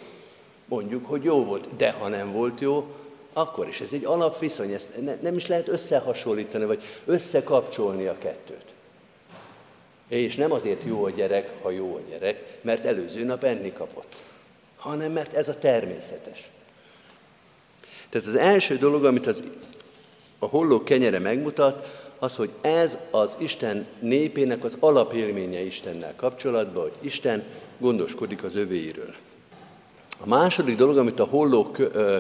mondjuk, 0.65 1.07
hogy 1.07 1.25
jó 1.25 1.45
volt, 1.45 1.77
de 1.77 1.91
ha 1.91 2.09
nem 2.09 2.33
volt 2.33 2.61
jó, 2.61 2.95
akkor 3.33 3.69
is. 3.69 3.81
Ez 3.81 3.93
egy 3.93 4.05
alapviszony, 4.05 4.73
ezt 4.73 5.03
ne, 5.03 5.15
nem 5.21 5.37
is 5.37 5.47
lehet 5.47 5.69
összehasonlítani, 5.69 6.65
vagy 6.65 6.83
összekapcsolni 7.05 8.07
a 8.07 8.19
kettőt. 8.19 8.65
És 10.09 10.37
nem 10.37 10.53
azért 10.53 10.85
jó 10.85 11.05
a 11.05 11.11
gyerek, 11.11 11.51
ha 11.63 11.71
jó 11.71 11.95
a 11.95 12.11
gyerek, 12.11 12.59
mert 12.61 12.85
előző 12.85 13.25
nap 13.25 13.45
enni 13.45 13.73
kapott 13.73 14.17
hanem 14.79 15.13
mert 15.13 15.35
ez 15.35 15.49
a 15.49 15.59
természetes. 15.59 16.51
Tehát 18.09 18.27
az 18.27 18.35
első 18.35 18.77
dolog, 18.77 19.05
amit 19.05 19.27
az 19.27 19.43
a 20.39 20.47
holló 20.47 20.83
kenyere 20.83 21.19
megmutat, 21.19 22.07
az, 22.19 22.37
hogy 22.37 22.51
ez 22.61 22.97
az 23.11 23.35
Isten 23.39 23.87
népének 24.01 24.65
az 24.65 24.77
alapélménye 24.79 25.61
Istennel 25.61 26.15
kapcsolatban, 26.17 26.83
hogy 26.83 26.93
Isten 27.01 27.45
gondoskodik 27.79 28.43
az 28.43 28.57
övéiről. 28.57 29.15
A 30.21 30.27
második 30.27 30.77
dolog, 30.77 30.99
amit 30.99 31.21
a 31.21 31.25
holló 31.25 31.71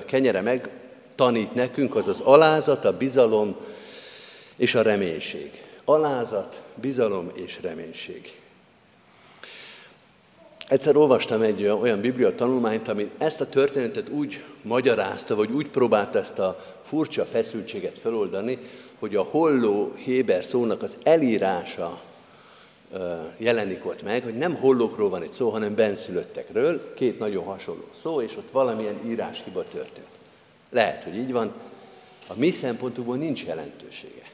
kenyere 0.06 0.40
megtanít 0.40 1.54
nekünk, 1.54 1.94
az 1.94 2.08
az 2.08 2.20
alázat, 2.20 2.84
a 2.84 2.96
bizalom 2.96 3.56
és 4.56 4.74
a 4.74 4.82
reménység. 4.82 5.67
Alázat, 5.88 6.62
bizalom 6.74 7.30
és 7.34 7.58
reménység. 7.62 8.40
Egyszer 10.68 10.96
olvastam 10.96 11.42
egy 11.42 11.66
olyan 11.66 12.00
biblia 12.00 12.34
tanulmányt, 12.34 12.88
ami 12.88 13.10
ezt 13.18 13.40
a 13.40 13.48
történetet 13.48 14.08
úgy 14.08 14.44
magyarázta, 14.62 15.34
vagy 15.34 15.50
úgy 15.50 15.68
próbálta 15.68 16.18
ezt 16.18 16.38
a 16.38 16.64
furcsa 16.82 17.24
feszültséget 17.24 17.98
feloldani, 17.98 18.58
hogy 18.98 19.16
a 19.16 19.22
holló 19.22 19.92
héber 19.94 20.44
szónak 20.44 20.82
az 20.82 20.96
elírása 21.02 22.00
jelenik 23.36 23.86
ott 23.86 24.02
meg, 24.02 24.22
hogy 24.22 24.36
nem 24.36 24.54
hollókról 24.54 25.08
van 25.08 25.22
itt 25.22 25.32
szó, 25.32 25.48
hanem 25.48 25.74
benszülöttekről, 25.74 26.94
két 26.94 27.18
nagyon 27.18 27.44
hasonló 27.44 27.88
szó, 28.02 28.20
és 28.20 28.36
ott 28.36 28.50
valamilyen 28.50 29.00
íráshiba 29.06 29.64
történt. 29.64 30.06
Lehet, 30.70 31.04
hogy 31.04 31.16
így 31.16 31.32
van, 31.32 31.52
a 32.26 32.34
mi 32.36 32.50
szempontunkból 32.50 33.16
nincs 33.16 33.44
jelentősége. 33.44 34.27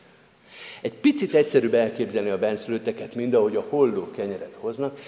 Egy 0.84 0.94
picit 0.94 1.34
egyszerűbb 1.34 1.74
elképzelni 1.74 2.30
a 2.30 2.38
benszülötteket, 2.38 3.14
mint 3.14 3.34
ahogy 3.34 3.56
a 3.56 3.66
holló 3.68 4.10
kenyeret 4.10 4.56
hoznak, 4.60 4.98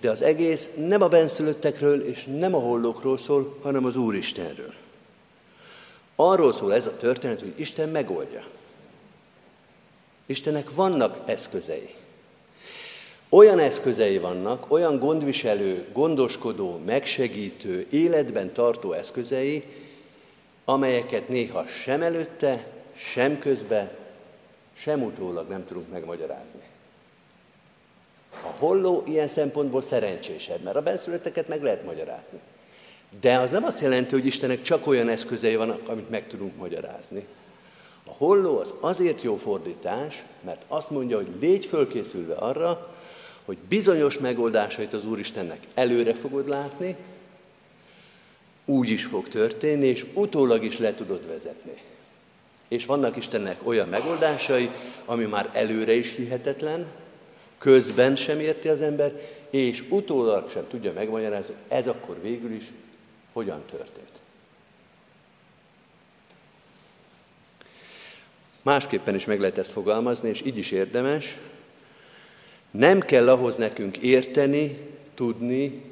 de 0.00 0.10
az 0.10 0.22
egész 0.22 0.68
nem 0.86 1.02
a 1.02 1.08
benszülöttekről 1.08 2.04
és 2.04 2.24
nem 2.38 2.54
a 2.54 2.58
hollókról 2.58 3.18
szól, 3.18 3.58
hanem 3.62 3.84
az 3.84 3.96
Úristenről. 3.96 4.72
Arról 6.14 6.52
szól 6.52 6.74
ez 6.74 6.86
a 6.86 6.96
történet, 6.96 7.40
hogy 7.40 7.52
Isten 7.56 7.88
megoldja. 7.88 8.44
Istennek 10.26 10.74
vannak 10.74 11.22
eszközei. 11.26 11.94
Olyan 13.28 13.58
eszközei 13.58 14.18
vannak, 14.18 14.70
olyan 14.72 14.98
gondviselő, 14.98 15.86
gondoskodó, 15.92 16.80
megsegítő, 16.86 17.86
életben 17.90 18.52
tartó 18.52 18.92
eszközei, 18.92 19.64
amelyeket 20.64 21.28
néha 21.28 21.66
sem 21.66 22.02
előtte, 22.02 22.66
sem 22.94 23.38
közben, 23.38 24.04
sem 24.76 25.02
utólag 25.02 25.48
nem 25.48 25.66
tudunk 25.66 25.90
megmagyarázni. 25.90 26.62
A 28.30 28.52
holló 28.58 29.02
ilyen 29.06 29.26
szempontból 29.26 29.82
szerencsésebb, 29.82 30.62
mert 30.62 30.76
a 30.76 30.82
benszülötteket 30.82 31.48
meg 31.48 31.62
lehet 31.62 31.84
magyarázni. 31.84 32.38
De 33.20 33.38
az 33.38 33.50
nem 33.50 33.64
azt 33.64 33.80
jelenti, 33.80 34.14
hogy 34.14 34.26
Istennek 34.26 34.62
csak 34.62 34.86
olyan 34.86 35.08
eszközei 35.08 35.56
vannak, 35.56 35.88
amit 35.88 36.10
meg 36.10 36.26
tudunk 36.26 36.56
magyarázni. 36.56 37.26
A 38.06 38.10
holló 38.10 38.58
az 38.58 38.74
azért 38.80 39.22
jó 39.22 39.36
fordítás, 39.36 40.24
mert 40.44 40.62
azt 40.68 40.90
mondja, 40.90 41.16
hogy 41.16 41.28
légy 41.40 41.66
fölkészülve 41.66 42.34
arra, 42.34 42.94
hogy 43.44 43.56
bizonyos 43.68 44.18
megoldásait 44.18 44.92
az 44.92 45.04
Úristennek 45.04 45.58
előre 45.74 46.14
fogod 46.14 46.48
látni, 46.48 46.96
úgy 48.64 48.88
is 48.88 49.04
fog 49.04 49.28
történni, 49.28 49.86
és 49.86 50.06
utólag 50.14 50.64
is 50.64 50.78
le 50.78 50.94
tudod 50.94 51.26
vezetni. 51.26 51.82
És 52.68 52.86
vannak 52.86 53.16
Istennek 53.16 53.56
olyan 53.62 53.88
megoldásai, 53.88 54.70
ami 55.04 55.24
már 55.24 55.50
előre 55.52 55.92
is 55.92 56.14
hihetetlen, 56.14 56.86
közben 57.58 58.16
sem 58.16 58.40
érti 58.40 58.68
az 58.68 58.80
ember, 58.80 59.12
és 59.50 59.84
utólag 59.88 60.50
sem 60.50 60.66
tudja 60.68 60.92
megmagyarázni, 60.92 61.54
ez 61.68 61.86
akkor 61.86 62.20
végül 62.22 62.52
is 62.52 62.72
hogyan 63.32 63.62
történt. 63.70 64.10
Másképpen 68.62 69.14
is 69.14 69.24
meg 69.24 69.40
lehet 69.40 69.58
ezt 69.58 69.72
fogalmazni, 69.72 70.28
és 70.28 70.42
így 70.44 70.58
is 70.58 70.70
érdemes. 70.70 71.38
Nem 72.70 73.00
kell 73.00 73.28
ahhoz 73.28 73.56
nekünk 73.56 73.96
érteni, 73.96 74.78
tudni, 75.14 75.82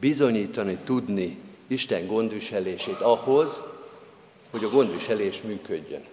bizonyítani, 0.00 0.78
tudni 0.84 1.38
Isten 1.66 2.06
gondviselését 2.06 3.00
ahhoz, 3.00 3.60
hogy 4.50 4.64
a 4.64 4.70
gondviselés 4.70 5.42
működjön. 5.42 6.04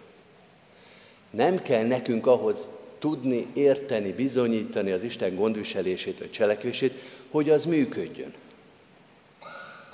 Nem 1.36 1.62
kell 1.62 1.86
nekünk 1.86 2.28
ahhoz 2.28 2.67
tudni, 3.00 3.48
érteni, 3.54 4.12
bizonyítani 4.12 4.91
az 4.91 5.04
Isten 5.04 5.36
gondviselését 5.36 6.19
vagy 6.19 6.32
cselekvését, 6.32 6.93
hogy 7.32 7.50
az 7.50 7.65
működjön. 7.65 8.34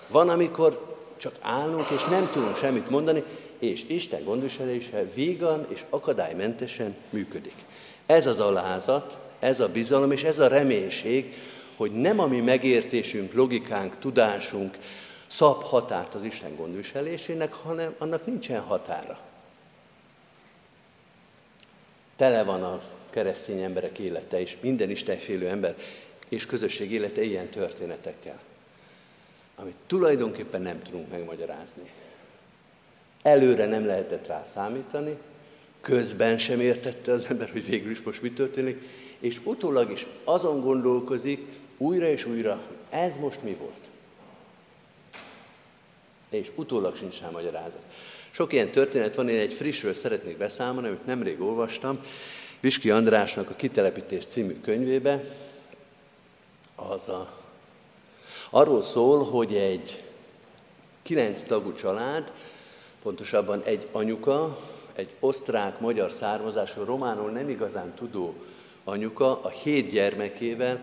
Van, 0.07 0.29
amikor 0.29 0.97
csak 1.17 1.35
állunk, 1.41 1.89
és 1.89 2.03
nem 2.03 2.29
tudunk 2.31 2.57
semmit 2.57 2.89
mondani, 2.89 3.23
és 3.59 3.83
Isten 3.87 4.23
gondviselése 4.23 5.05
vígan 5.13 5.65
és 5.69 5.83
akadálymentesen 5.89 6.95
működik. 7.09 7.55
Ez 8.05 8.27
az 8.27 8.39
alázat, 8.39 9.17
ez 9.39 9.59
a 9.59 9.69
bizalom 9.69 10.11
és 10.11 10.23
ez 10.23 10.39
a 10.39 10.47
reménység, 10.47 11.33
hogy 11.75 11.91
nem 11.91 12.19
a 12.19 12.27
mi 12.27 12.39
megértésünk, 12.39 13.33
logikánk, 13.33 13.99
tudásunk 13.99 14.77
szab 15.27 15.63
határt 15.63 16.15
az 16.15 16.23
Isten 16.23 16.55
gondviselésének, 16.55 17.53
hanem 17.53 17.95
annak 17.97 18.25
nincsen 18.25 18.61
határa. 18.61 19.28
Tele 22.19 22.43
van 22.43 22.63
a 22.63 22.81
keresztény 23.09 23.61
emberek 23.61 23.99
élete, 23.99 24.41
és 24.41 24.57
minden 24.61 24.89
istenfélő 24.89 25.47
ember 25.47 25.75
és 26.29 26.45
közösség 26.45 26.91
élete 26.91 27.23
ilyen 27.23 27.49
történetekkel, 27.49 28.39
amit 29.55 29.75
tulajdonképpen 29.87 30.61
nem 30.61 30.81
tudunk 30.81 31.09
megmagyarázni. 31.11 31.91
Előre 33.21 33.65
nem 33.65 33.85
lehetett 33.85 34.27
rá 34.27 34.45
számítani, 34.53 35.17
közben 35.81 36.37
sem 36.37 36.59
értette 36.59 37.11
az 37.11 37.25
ember, 37.29 37.49
hogy 37.49 37.65
végül 37.65 37.91
is 37.91 38.01
most 38.01 38.21
mi 38.21 38.31
történik, 38.31 38.81
és 39.19 39.39
utólag 39.43 39.91
is 39.91 40.05
azon 40.23 40.61
gondolkozik 40.61 41.47
újra 41.77 42.07
és 42.07 42.25
újra, 42.25 42.59
hogy 42.67 42.77
ez 42.89 43.17
most 43.17 43.43
mi 43.43 43.53
volt. 43.53 43.81
És 46.29 46.51
utólag 46.55 46.95
sincs 46.95 47.19
rá 47.21 47.29
magyarázat. 47.29 47.83
Sok 48.31 48.53
ilyen 48.53 48.69
történet 48.69 49.15
van, 49.15 49.29
én 49.29 49.39
egy 49.39 49.53
frissről 49.53 49.93
szeretnék 49.93 50.37
beszámolni, 50.37 50.87
amit 50.87 51.05
nemrég 51.05 51.41
olvastam, 51.41 51.99
Viski 52.59 52.89
Andrásnak 52.89 53.49
a 53.49 53.55
Kitelepítés 53.55 54.25
című 54.25 54.59
könyvébe, 54.61 55.23
az 56.75 57.09
a, 57.09 57.31
arról 58.49 58.81
szól, 58.81 59.23
hogy 59.23 59.55
egy 59.55 60.03
kilenc 61.01 61.41
tagú 61.41 61.73
család, 61.73 62.31
pontosabban 63.01 63.61
egy 63.63 63.87
anyuka, 63.91 64.57
egy 64.95 65.09
osztrák-magyar 65.19 66.11
származású, 66.11 66.83
románul 66.83 67.29
nem 67.29 67.49
igazán 67.49 67.93
tudó 67.93 68.35
anyuka 68.83 69.41
a 69.41 69.49
hét 69.49 69.89
gyermekével 69.89 70.81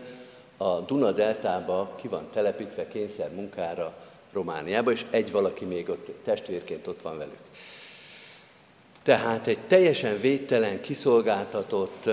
a 0.57 0.79
Duna 0.79 1.11
deltába 1.11 1.95
ki 1.95 2.07
van 2.07 2.29
telepítve 2.31 2.87
kényszer 2.87 3.31
munkára 3.31 4.06
Romániába, 4.37 4.91
és 4.91 5.05
egy 5.09 5.31
valaki 5.31 5.65
még 5.65 5.89
ott 5.89 6.09
testvérként 6.23 6.87
ott 6.87 7.01
van 7.01 7.17
velük. 7.17 7.37
Tehát 9.03 9.47
egy 9.47 9.59
teljesen 9.67 10.19
védtelen, 10.19 10.81
kiszolgáltatott, 10.81 12.09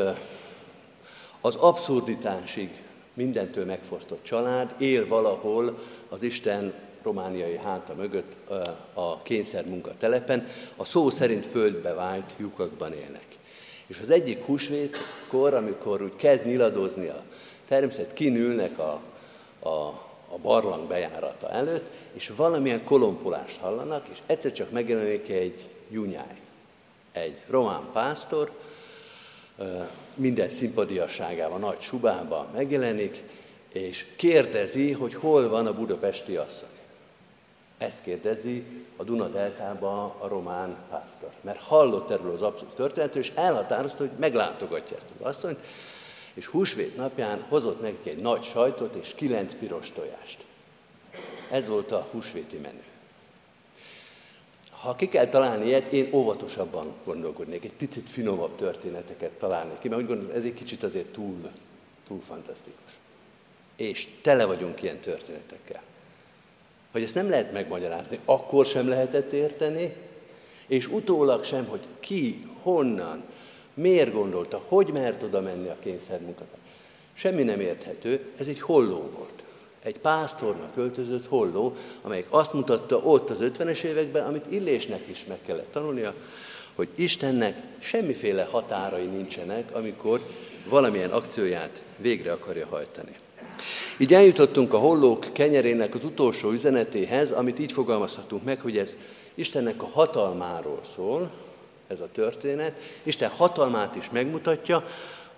az 1.40 1.56
abszurditásig 1.56 2.70
mindentől 3.14 3.64
megfosztott 3.64 4.24
család 4.24 4.74
él 4.78 5.08
valahol 5.08 5.78
az 6.08 6.22
Isten 6.22 6.74
romániai 7.02 7.56
háta 7.56 7.94
mögött 7.94 8.50
a 8.94 9.22
kényszer 9.22 9.66
munkatelepen, 9.66 10.46
a 10.76 10.84
szó 10.84 11.10
szerint 11.10 11.46
földbe 11.46 11.92
vált 11.92 12.32
lyukakban 12.36 12.92
élnek. 12.92 13.26
És 13.86 13.98
az 13.98 14.10
egyik 14.10 14.44
húsvétkor, 14.44 15.54
amikor 15.54 16.02
úgy 16.02 16.16
kezd 16.16 16.46
nyiladozni 16.46 17.08
a 17.08 17.22
természet, 17.68 18.12
kinülnek 18.12 18.78
a, 18.78 19.00
a, 19.68 20.03
a 20.34 20.38
barlang 20.42 20.88
bejárata 20.88 21.50
előtt, 21.50 21.90
és 22.12 22.32
valamilyen 22.36 22.84
kolompolást 22.84 23.58
hallanak, 23.58 24.06
és 24.12 24.18
egyszer 24.26 24.52
csak 24.52 24.70
megjelenik 24.70 25.28
egy 25.28 25.68
junyáj 25.90 26.42
egy 27.14 27.42
román 27.48 27.82
pásztor, 27.92 28.50
minden 30.14 30.48
szimpadiasságával, 30.48 31.58
nagy 31.58 31.80
subában 31.80 32.46
megjelenik, 32.54 33.22
és 33.68 34.06
kérdezi, 34.16 34.92
hogy 34.92 35.14
hol 35.14 35.48
van 35.48 35.66
a 35.66 35.74
budapesti 35.74 36.36
asszony. 36.36 36.68
Ezt 37.78 38.02
kérdezi 38.02 38.64
a 38.96 39.02
Duna 39.02 39.28
deltába 39.28 40.16
a 40.18 40.28
román 40.28 40.76
pásztor. 40.90 41.30
Mert 41.40 41.60
hallott 41.60 42.10
erről 42.10 42.34
az 42.34 42.42
abszolút 42.42 42.74
történetről, 42.74 43.22
és 43.22 43.32
elhatározta, 43.34 43.98
hogy 43.98 44.12
meglátogatja 44.18 44.96
ezt 44.96 45.12
az 45.18 45.26
asszonyt, 45.26 45.58
és 46.34 46.46
húsvét 46.46 46.96
napján 46.96 47.44
hozott 47.48 47.80
neki 47.80 48.10
egy 48.10 48.18
nagy 48.18 48.44
sajtot 48.44 48.94
és 48.94 49.12
kilenc 49.14 49.52
piros 49.52 49.90
tojást. 49.90 50.38
Ez 51.50 51.68
volt 51.68 51.92
a 51.92 52.08
húsvéti 52.10 52.56
menü. 52.56 52.82
Ha 54.70 54.94
ki 54.94 55.08
kell 55.08 55.26
találni 55.26 55.66
ilyet, 55.66 55.92
én 55.92 56.08
óvatosabban 56.12 56.92
gondolkodnék, 57.04 57.64
egy 57.64 57.72
picit 57.72 58.08
finomabb 58.08 58.56
történeteket 58.56 59.30
találnék 59.30 59.78
ki, 59.78 59.88
mert 59.88 60.00
úgy 60.00 60.06
gondolom, 60.06 60.36
ez 60.36 60.44
egy 60.44 60.54
kicsit 60.54 60.82
azért 60.82 61.06
túl, 61.06 61.50
túl 62.06 62.20
fantasztikus. 62.26 62.98
És 63.76 64.08
tele 64.22 64.44
vagyunk 64.44 64.82
ilyen 64.82 64.98
történetekkel. 64.98 65.82
Hogy 66.92 67.02
ezt 67.02 67.14
nem 67.14 67.30
lehet 67.30 67.52
megmagyarázni, 67.52 68.18
akkor 68.24 68.66
sem 68.66 68.88
lehetett 68.88 69.32
érteni, 69.32 69.94
És 70.66 70.86
utólag 70.86 71.44
sem, 71.44 71.66
hogy 71.66 71.80
ki, 72.00 72.46
honnan, 72.62 73.22
miért 73.74 74.12
gondolta, 74.12 74.62
hogy 74.68 74.88
mert 74.92 75.22
oda 75.22 75.40
menni 75.40 75.68
a 75.68 75.76
kényszermunkata. 75.80 76.56
Semmi 77.14 77.42
nem 77.42 77.60
érthető, 77.60 78.20
ez 78.36 78.46
egy 78.46 78.60
holló 78.60 79.10
volt. 79.16 79.44
Egy 79.82 79.98
pásztornak 79.98 80.74
költözött 80.74 81.26
holló, 81.26 81.76
amelyik 82.02 82.26
azt 82.28 82.52
mutatta 82.52 82.96
ott 82.96 83.30
az 83.30 83.38
50-es 83.40 83.82
években, 83.82 84.26
amit 84.26 84.50
Illésnek 84.50 85.08
is 85.10 85.24
meg 85.28 85.38
kellett 85.46 85.72
tanulnia, 85.72 86.14
hogy 86.74 86.88
Istennek 86.94 87.62
semmiféle 87.78 88.48
határai 88.50 89.04
nincsenek, 89.04 89.74
amikor 89.76 90.20
valamilyen 90.68 91.10
akcióját 91.10 91.82
végre 91.96 92.32
akarja 92.32 92.66
hajtani. 92.70 93.14
Így 93.98 94.14
eljutottunk 94.14 94.72
a 94.72 94.78
hollók 94.78 95.26
kenyerének 95.32 95.94
az 95.94 96.04
utolsó 96.04 96.50
üzenetéhez, 96.50 97.30
amit 97.30 97.58
így 97.58 97.72
fogalmazhatunk 97.72 98.44
meg, 98.44 98.60
hogy 98.60 98.78
ez 98.78 98.96
Istennek 99.34 99.82
a 99.82 99.88
hatalmáról 99.92 100.80
szól, 100.94 101.30
ez 101.94 102.00
a 102.00 102.12
történet. 102.12 102.74
Isten 103.02 103.30
hatalmát 103.30 103.96
is 103.96 104.10
megmutatja, 104.10 104.84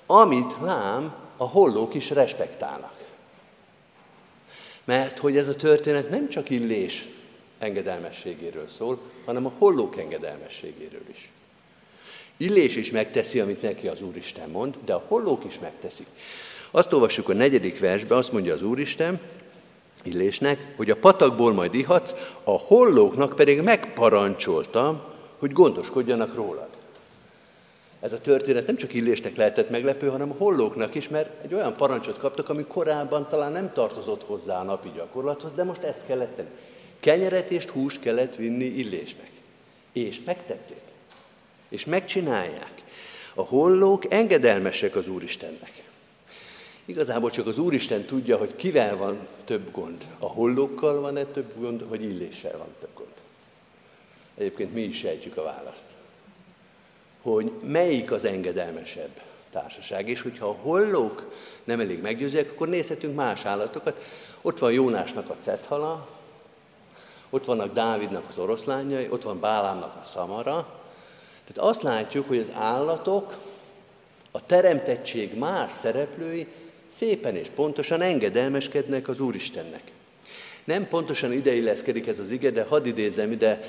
amit 0.07 0.57
lám 0.61 1.15
a 1.37 1.45
hollók 1.45 1.95
is 1.95 2.11
respektálnak. 2.11 2.95
Mert 4.85 5.19
hogy 5.19 5.37
ez 5.37 5.49
a 5.49 5.57
történet 5.57 6.11
nem 6.11 6.29
csak 6.29 6.51
Illés 6.51 7.09
engedelmességéről 7.59 8.69
szól, 8.69 8.99
hanem 9.25 9.47
a 9.47 9.53
hollók 9.59 9.97
engedelmességéről 9.97 11.09
is. 11.11 11.31
Illés 12.37 12.77
is 12.77 12.91
megteszi, 12.91 13.41
amit 13.41 13.63
neki 13.63 13.89
az 13.89 14.03
Úristen 14.03 14.49
mond, 14.49 14.75
de 14.85 14.95
a 14.95 15.05
hollók 15.09 15.45
is 15.45 15.59
megteszik. 15.59 16.07
Azt 16.71 16.93
olvassuk 16.93 17.29
a 17.29 17.35
negyedik 17.35 17.79
versbe, 17.79 18.15
azt 18.15 18.33
mondja 18.33 18.55
az 18.55 18.63
Úristen, 18.63 19.21
Illésnek, 20.03 20.73
hogy 20.77 20.91
a 20.91 20.97
patakból 20.97 21.53
majd 21.53 21.75
ihatsz, 21.75 22.15
a 22.45 22.51
hollóknak 22.51 23.37
pedig 23.37 23.61
megparancsoltam, 23.61 25.01
hogy 25.39 25.53
gondoskodjanak 25.53 26.35
rólad. 26.35 26.69
Ez 28.01 28.13
a 28.13 28.21
történet 28.21 28.67
nem 28.67 28.77
csak 28.77 28.95
Illésnek 28.95 29.37
lehetett 29.37 29.71
meglepő, 29.71 30.09
hanem 30.09 30.31
a 30.31 30.35
hollóknak 30.39 30.95
is, 30.95 31.09
mert 31.09 31.45
egy 31.45 31.55
olyan 31.55 31.77
parancsot 31.77 32.19
kaptak, 32.19 32.49
ami 32.49 32.65
korábban 32.65 33.29
talán 33.29 33.53
nem 33.53 33.73
tartozott 33.73 34.25
hozzá 34.25 34.61
a 34.61 34.63
napi 34.63 34.91
gyakorlathoz, 34.95 35.53
de 35.53 35.65
most 35.65 35.83
ezt 35.83 36.07
kellett 36.07 36.37
tenni. 36.37 36.49
Kenyeret 37.01 37.51
és 37.51 37.65
húst 37.65 38.01
kellett 38.01 38.37
vinni 38.37 38.65
Illésnek. 38.65 39.31
És 39.93 40.21
megtették. 40.25 40.81
És 41.69 41.85
megcsinálják. 41.85 42.83
A 43.35 43.43
hollók 43.43 44.13
engedelmesek 44.13 44.97
az 44.97 45.09
Úristennek. 45.09 45.85
Igazából 46.85 47.31
csak 47.31 47.47
az 47.47 47.59
Úristen 47.59 48.05
tudja, 48.05 48.37
hogy 48.37 48.57
kivel 48.57 48.97
van 48.97 49.19
több 49.45 49.71
gond. 49.71 50.07
A 50.19 50.27
hollókkal 50.27 51.01
van-e 51.01 51.25
több 51.25 51.53
gond, 51.59 51.89
vagy 51.89 52.03
illéssel 52.03 52.59
van 52.59 52.75
több 52.81 52.95
gond. 52.95 53.16
Egyébként 54.37 54.75
mi 54.75 54.81
is 54.81 54.99
sejtjük 54.99 55.37
a 55.37 55.43
választ. 55.43 55.85
Hogy 57.23 57.53
melyik 57.63 58.13
az 58.13 58.25
engedelmesebb 58.25 59.21
társaság. 59.51 60.09
És 60.09 60.21
hogyha 60.21 60.47
a 60.47 60.57
hollók 60.63 61.33
nem 61.65 61.81
elég 61.81 62.01
meggyőzőek, 62.01 62.51
akkor 62.51 62.69
nézhetünk 62.69 63.15
más 63.15 63.45
állatokat. 63.45 64.05
Ott 64.43 64.59
van 64.59 64.73
Jónásnak 64.73 65.31
a 65.31 65.37
cethala, 65.41 66.09
ott 67.31 67.45
vannak 67.45 67.73
Dávidnak 67.73 68.25
az 68.29 68.39
oroszlányai, 68.39 69.09
ott 69.11 69.23
van 69.23 69.41
Bálámnak 69.41 69.97
a 70.01 70.03
szamara. 70.03 70.85
Tehát 71.47 71.71
azt 71.71 71.83
látjuk, 71.83 72.29
hogy 72.29 72.39
az 72.39 72.53
állatok, 72.55 73.37
a 74.31 74.47
teremtettség 74.47 75.39
más 75.39 75.73
szereplői 75.73 76.47
szépen 76.89 77.37
és 77.37 77.49
pontosan 77.55 78.01
engedelmeskednek 78.01 79.09
az 79.09 79.21
Úristennek. 79.21 79.83
Nem 80.65 80.89
pontosan 80.89 81.33
ide 81.33 81.55
illeszkedik 81.55 82.07
ez 82.07 82.19
az 82.19 82.31
ige, 82.31 82.51
de 82.51 82.65
hadd 82.65 82.85
idézem 82.85 83.33
ide 83.33 83.61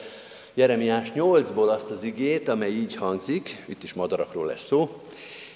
Jeremiás 0.58 1.12
8-ból 1.16 1.68
azt 1.68 1.90
az 1.90 2.04
igét, 2.04 2.50
amely 2.50 2.72
így 2.72 2.96
hangzik, 2.96 3.64
itt 3.66 3.84
is 3.84 3.94
madarakról 3.94 4.46
lesz 4.46 4.66
szó, 4.66 5.02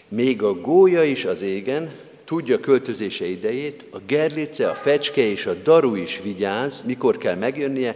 még 0.08 0.44
a 0.44 0.54
gólya 0.54 1.04
is 1.04 1.26
az 1.26 1.42
égen, 1.42 1.92
tudja 2.26 2.60
költözése 2.60 3.26
idejét, 3.26 3.84
a 3.92 3.98
gerlice, 4.08 4.70
a 4.70 4.74
fecske 4.74 5.22
és 5.22 5.46
a 5.46 5.54
daru 5.54 5.96
is 5.96 6.20
vigyáz, 6.24 6.82
mikor 6.86 7.18
kell 7.18 7.36
megjönnie, 7.36 7.96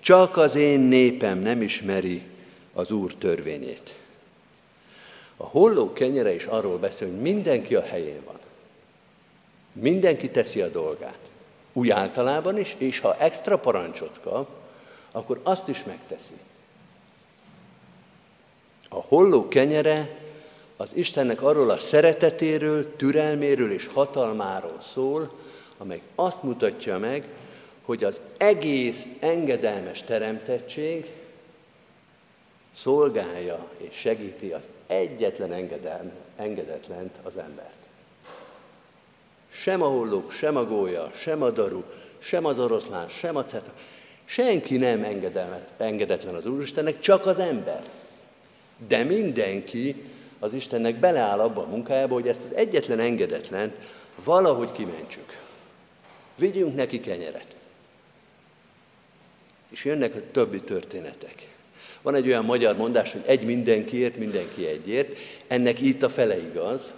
csak 0.00 0.36
az 0.36 0.54
én 0.54 0.80
népem 0.80 1.38
nem 1.38 1.62
ismeri 1.62 2.22
az 2.72 2.90
Úr 2.90 3.14
törvényét. 3.14 3.94
A 5.36 5.44
holló 5.44 5.92
kenyere 5.92 6.34
is 6.34 6.44
arról 6.44 6.78
beszél, 6.78 7.08
hogy 7.08 7.20
mindenki 7.20 7.74
a 7.74 7.82
helyén 7.82 8.20
van. 8.24 8.38
Mindenki 9.72 10.30
teszi 10.30 10.60
a 10.60 10.68
dolgát. 10.68 11.18
Úgy 11.72 11.90
általában 11.90 12.58
is, 12.58 12.74
és 12.78 12.98
ha 12.98 13.16
extra 13.18 13.58
parancsot 13.58 14.20
kap, 14.22 14.62
akkor 15.14 15.40
azt 15.42 15.68
is 15.68 15.84
megteszi. 15.84 16.34
A 18.88 19.00
holló 19.00 19.48
kenyere 19.48 20.18
az 20.76 20.90
Istennek 20.94 21.42
arról 21.42 21.70
a 21.70 21.78
szeretetéről, 21.78 22.96
türelméről 22.96 23.72
és 23.72 23.86
hatalmáról 23.86 24.80
szól, 24.80 25.32
amely 25.78 26.00
azt 26.14 26.42
mutatja 26.42 26.98
meg, 26.98 27.28
hogy 27.82 28.04
az 28.04 28.20
egész 28.36 29.06
engedelmes 29.20 30.02
teremtettség 30.02 31.12
szolgálja 32.74 33.68
és 33.76 33.96
segíti 33.96 34.52
az 34.52 34.68
egyetlen 34.86 35.52
engedel, 35.52 36.12
engedetlent 36.36 37.14
az 37.22 37.36
embert. 37.36 37.72
Sem 39.48 39.82
a 39.82 39.86
hollók, 39.86 40.30
sem 40.30 40.56
a 40.56 40.64
gólya, 40.64 41.10
sem 41.14 41.42
a 41.42 41.50
daru, 41.50 41.82
sem 42.18 42.44
az 42.44 42.58
oroszlán, 42.58 43.08
sem 43.08 43.36
a 43.36 43.44
ceta. 43.44 43.72
Senki 44.24 44.76
nem 44.76 45.02
engedelmet, 45.02 45.72
engedetlen 45.76 46.34
az 46.34 46.46
Úristennek, 46.46 47.00
csak 47.00 47.26
az 47.26 47.38
ember. 47.38 47.82
De 48.88 49.02
mindenki 49.02 49.94
az 50.38 50.54
Istennek 50.54 50.94
beleáll 50.94 51.40
abba 51.40 51.62
a 51.62 51.68
munkájába, 51.68 52.14
hogy 52.14 52.28
ezt 52.28 52.44
az 52.44 52.54
egyetlen 52.54 52.98
engedetlen 52.98 53.72
valahogy 54.24 54.72
kimentsük. 54.72 55.38
Vigyünk 56.36 56.74
neki 56.74 57.00
kenyeret. 57.00 57.46
És 59.70 59.84
jönnek 59.84 60.14
a 60.14 60.30
többi 60.32 60.60
történetek. 60.60 61.48
Van 62.02 62.14
egy 62.14 62.26
olyan 62.26 62.44
magyar 62.44 62.76
mondás, 62.76 63.12
hogy 63.12 63.22
egy 63.26 63.42
mindenkiért, 63.42 64.16
mindenki 64.16 64.66
egyért. 64.66 65.18
Ennek 65.46 65.80
itt 65.80 66.02
a 66.02 66.08
fele 66.08 66.38
igaz, 66.38 66.92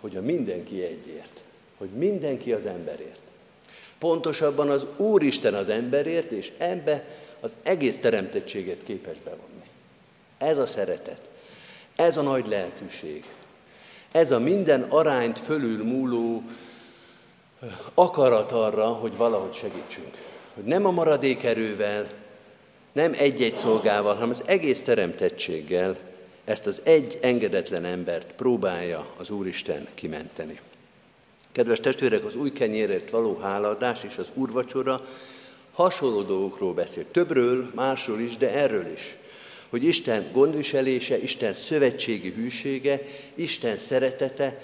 hogy 0.00 0.16
a 0.16 0.20
mindenki 0.20 0.82
egyért 0.82 1.36
hogy 1.78 1.88
mindenki 1.88 2.52
az 2.52 2.66
emberért. 2.66 3.20
Pontosabban 3.98 4.70
az 4.70 4.86
Úristen 4.96 5.54
az 5.54 5.68
emberért, 5.68 6.30
és 6.30 6.52
ebbe 6.58 7.04
az 7.40 7.56
egész 7.62 7.98
teremtettséget 7.98 8.82
képes 8.82 9.16
bevonni. 9.24 9.64
Ez 10.38 10.58
a 10.58 10.66
szeretet, 10.66 11.20
ez 11.96 12.16
a 12.16 12.22
nagy 12.22 12.46
lelkűség, 12.46 13.24
ez 14.12 14.30
a 14.30 14.40
minden 14.40 14.82
arányt 14.82 15.38
fölül 15.38 15.84
múló 15.84 16.42
akarat 17.94 18.52
arra, 18.52 18.86
hogy 18.86 19.16
valahogy 19.16 19.54
segítsünk. 19.54 20.16
Hogy 20.54 20.64
nem 20.64 20.86
a 20.86 20.90
maradék 20.90 21.44
erővel, 21.44 22.08
nem 22.92 23.14
egy-egy 23.18 23.54
szolgával, 23.54 24.14
hanem 24.14 24.30
az 24.30 24.42
egész 24.46 24.82
teremtettséggel 24.82 25.96
ezt 26.44 26.66
az 26.66 26.80
egy 26.84 27.18
engedetlen 27.22 27.84
embert 27.84 28.32
próbálja 28.32 29.06
az 29.16 29.30
Úristen 29.30 29.86
kimenteni. 29.94 30.60
Kedves 31.56 31.80
testvérek, 31.80 32.24
az 32.24 32.34
új 32.36 32.52
kenyérért 32.52 33.10
való 33.10 33.38
háladás 33.42 34.04
és 34.04 34.16
az 34.16 34.30
úrvacsora 34.34 35.06
hasonló 35.72 36.22
dolgokról 36.22 36.74
beszél. 36.74 37.04
Többről, 37.10 37.70
másról 37.74 38.20
is, 38.20 38.36
de 38.36 38.50
erről 38.52 38.86
is. 38.92 39.16
Hogy 39.68 39.84
Isten 39.84 40.30
gondviselése, 40.32 41.18
Isten 41.18 41.52
szövetségi 41.52 42.30
hűsége, 42.30 43.02
Isten 43.34 43.78
szeretete 43.78 44.60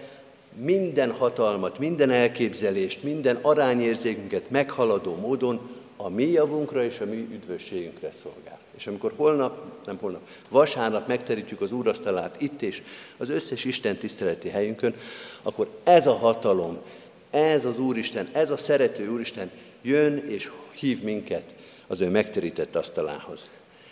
minden 0.54 1.10
hatalmat, 1.10 1.78
minden 1.78 2.10
elképzelést, 2.10 3.02
minden 3.02 3.38
arányérzékünket 3.42 4.50
meghaladó 4.50 5.16
módon 5.16 5.60
a 5.96 6.08
mi 6.08 6.24
javunkra 6.24 6.84
és 6.84 7.00
a 7.00 7.04
mi 7.04 7.28
üdvösségünkre 7.32 8.10
szolgál. 8.22 8.61
És 8.76 8.86
amikor 8.86 9.12
holnap, 9.16 9.86
nem 9.86 9.96
holnap, 9.96 10.28
vasárnap 10.48 11.06
megterítjük 11.06 11.60
az 11.60 11.72
úrasztalát 11.72 12.40
itt 12.40 12.62
és 12.62 12.82
az 13.16 13.28
összes 13.28 13.64
Isten 13.64 13.96
tiszteleti 13.96 14.48
helyünkön, 14.48 14.94
akkor 15.42 15.68
ez 15.82 16.06
a 16.06 16.14
hatalom, 16.14 16.78
ez 17.30 17.64
az 17.64 17.78
Úristen, 17.78 18.28
ez 18.32 18.50
a 18.50 18.56
szerető 18.56 19.10
Úristen 19.10 19.50
jön 19.82 20.16
és 20.16 20.50
hív 20.72 21.02
minket 21.02 21.54
az 21.86 22.00
ő 22.00 22.08
megterített 22.08 22.76
asztalához. 22.76 23.50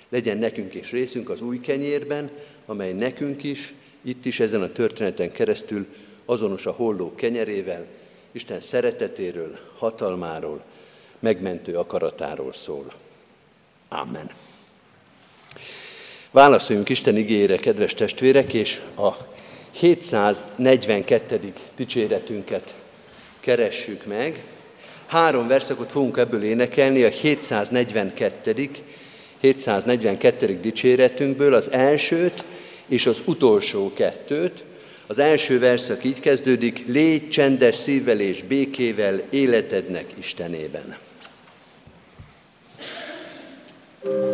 Legyen 0.09 0.39
nekünk 0.39 0.75
is 0.75 0.91
részünk 0.91 1.29
az 1.31 1.41
új 1.41 1.61
kenyérben, 1.61 2.31
amely 2.67 2.93
nekünk 2.93 3.43
is, 3.43 3.75
itt 4.03 4.25
is 4.25 4.41
ezen 4.41 4.63
a 4.63 4.73
történeten 4.73 5.33
keresztül 5.33 5.87
azonos 6.25 6.67
a 6.67 6.71
holló 6.73 7.15
kenyerével, 7.15 7.87
Isten 8.33 8.61
szeretetéről, 8.61 9.59
hatalmáról, 9.77 10.63
megmentő 11.19 11.77
akaratáról 11.77 12.53
szól. 12.53 12.93
Amen. 13.89 14.31
Válaszoljunk 16.31 16.89
Isten 16.89 17.17
igére, 17.17 17.57
kedves 17.57 17.95
testvérek, 17.95 18.53
és 18.53 18.81
a 18.97 19.09
742. 19.71 21.53
dicséretünket 21.77 22.75
keressük 23.41 24.07
meg. 24.07 24.43
Három 25.07 25.49
verszakot 25.49 25.91
fogunk 25.91 26.17
ebből 26.17 26.45
énekelni, 26.45 27.03
a 27.03 27.09
742. 27.09 28.71
742. 29.41 30.61
dicséretünkből 30.61 31.55
az 31.55 31.71
elsőt 31.71 32.45
és 32.87 33.07
az 33.07 33.23
utolsó 33.25 33.93
kettőt. 33.93 34.65
Az 35.07 35.19
első 35.19 35.59
verszak 35.59 36.05
így 36.05 36.21
kezdődik, 36.21 36.87
légy 36.87 37.31
csendes 37.31 37.77
szívvel 37.77 38.21
és 38.21 38.43
békével 38.43 39.23
életednek 39.31 40.07
Istenében. 40.19 40.97
thank 44.03 44.30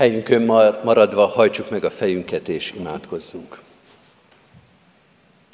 Helyünkön 0.00 0.42
maradva 0.82 1.26
hajtsuk 1.26 1.70
meg 1.70 1.84
a 1.84 1.90
fejünket 1.90 2.48
és 2.48 2.72
imádkozzunk. 2.72 3.60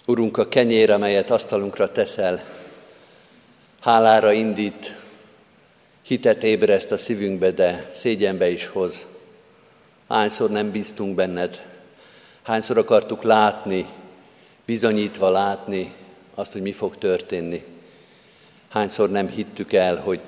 Urunk, 0.06 0.36
a 0.36 0.44
kenyér, 0.44 0.90
amelyet 0.90 1.30
asztalunkra 1.30 1.92
teszel, 1.92 2.44
hálára 3.80 4.32
indít, 4.32 5.00
hitet 6.02 6.44
ébreszt 6.44 6.90
a 6.90 6.96
szívünkbe, 6.96 7.50
de 7.50 7.90
szégyenbe 7.94 8.50
is 8.50 8.66
hoz. 8.66 9.06
Hányszor 10.08 10.50
nem 10.50 10.70
bíztunk 10.70 11.14
benned, 11.14 11.62
hányszor 12.42 12.78
akartuk 12.78 13.22
látni, 13.22 13.86
bizonyítva 14.64 15.30
látni 15.30 15.94
azt, 16.34 16.52
hogy 16.52 16.62
mi 16.62 16.72
fog 16.72 16.98
történni. 16.98 17.64
Hányszor 18.68 19.10
nem 19.10 19.28
hittük 19.28 19.72
el, 19.72 19.96
hogy 19.96 20.20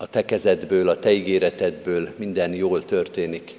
a 0.00 0.06
te 0.06 0.24
kezedből, 0.24 0.88
a 0.88 0.98
te 0.98 1.12
ígéretedből 1.12 2.14
minden 2.16 2.54
jól 2.54 2.84
történik. 2.84 3.56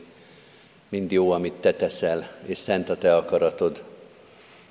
Mind 0.89 1.11
jó, 1.11 1.31
amit 1.31 1.53
te 1.53 1.73
teszel, 1.73 2.37
és 2.45 2.57
szent 2.57 2.89
a 2.89 2.97
te 2.97 3.15
akaratod. 3.15 3.83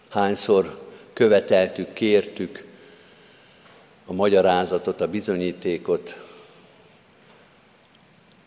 Hányszor 0.09 0.79
követeltük, 1.13 1.93
kértük 1.93 2.65
a 4.07 4.13
magyarázatot, 4.13 5.01
a 5.01 5.09
bizonyítékot. 5.09 6.17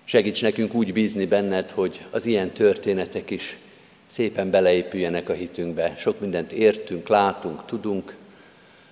Segíts 0.04 0.42
nekünk 0.42 0.74
úgy 0.74 0.94
bízni 0.94 1.26
benned, 1.26 1.72
hogy 1.72 2.06
az 2.10 2.26
ilyen 2.26 2.52
történetek 2.52 3.30
is 3.30 3.58
szépen 4.06 4.50
beleépüljenek 4.50 5.30
a 5.30 5.34
hitünkbe. 5.34 5.96
Sok 5.96 6.20
mindent 6.20 6.52
értünk, 6.52 7.08
látunk, 7.08 7.66
tudunk, 7.66 8.16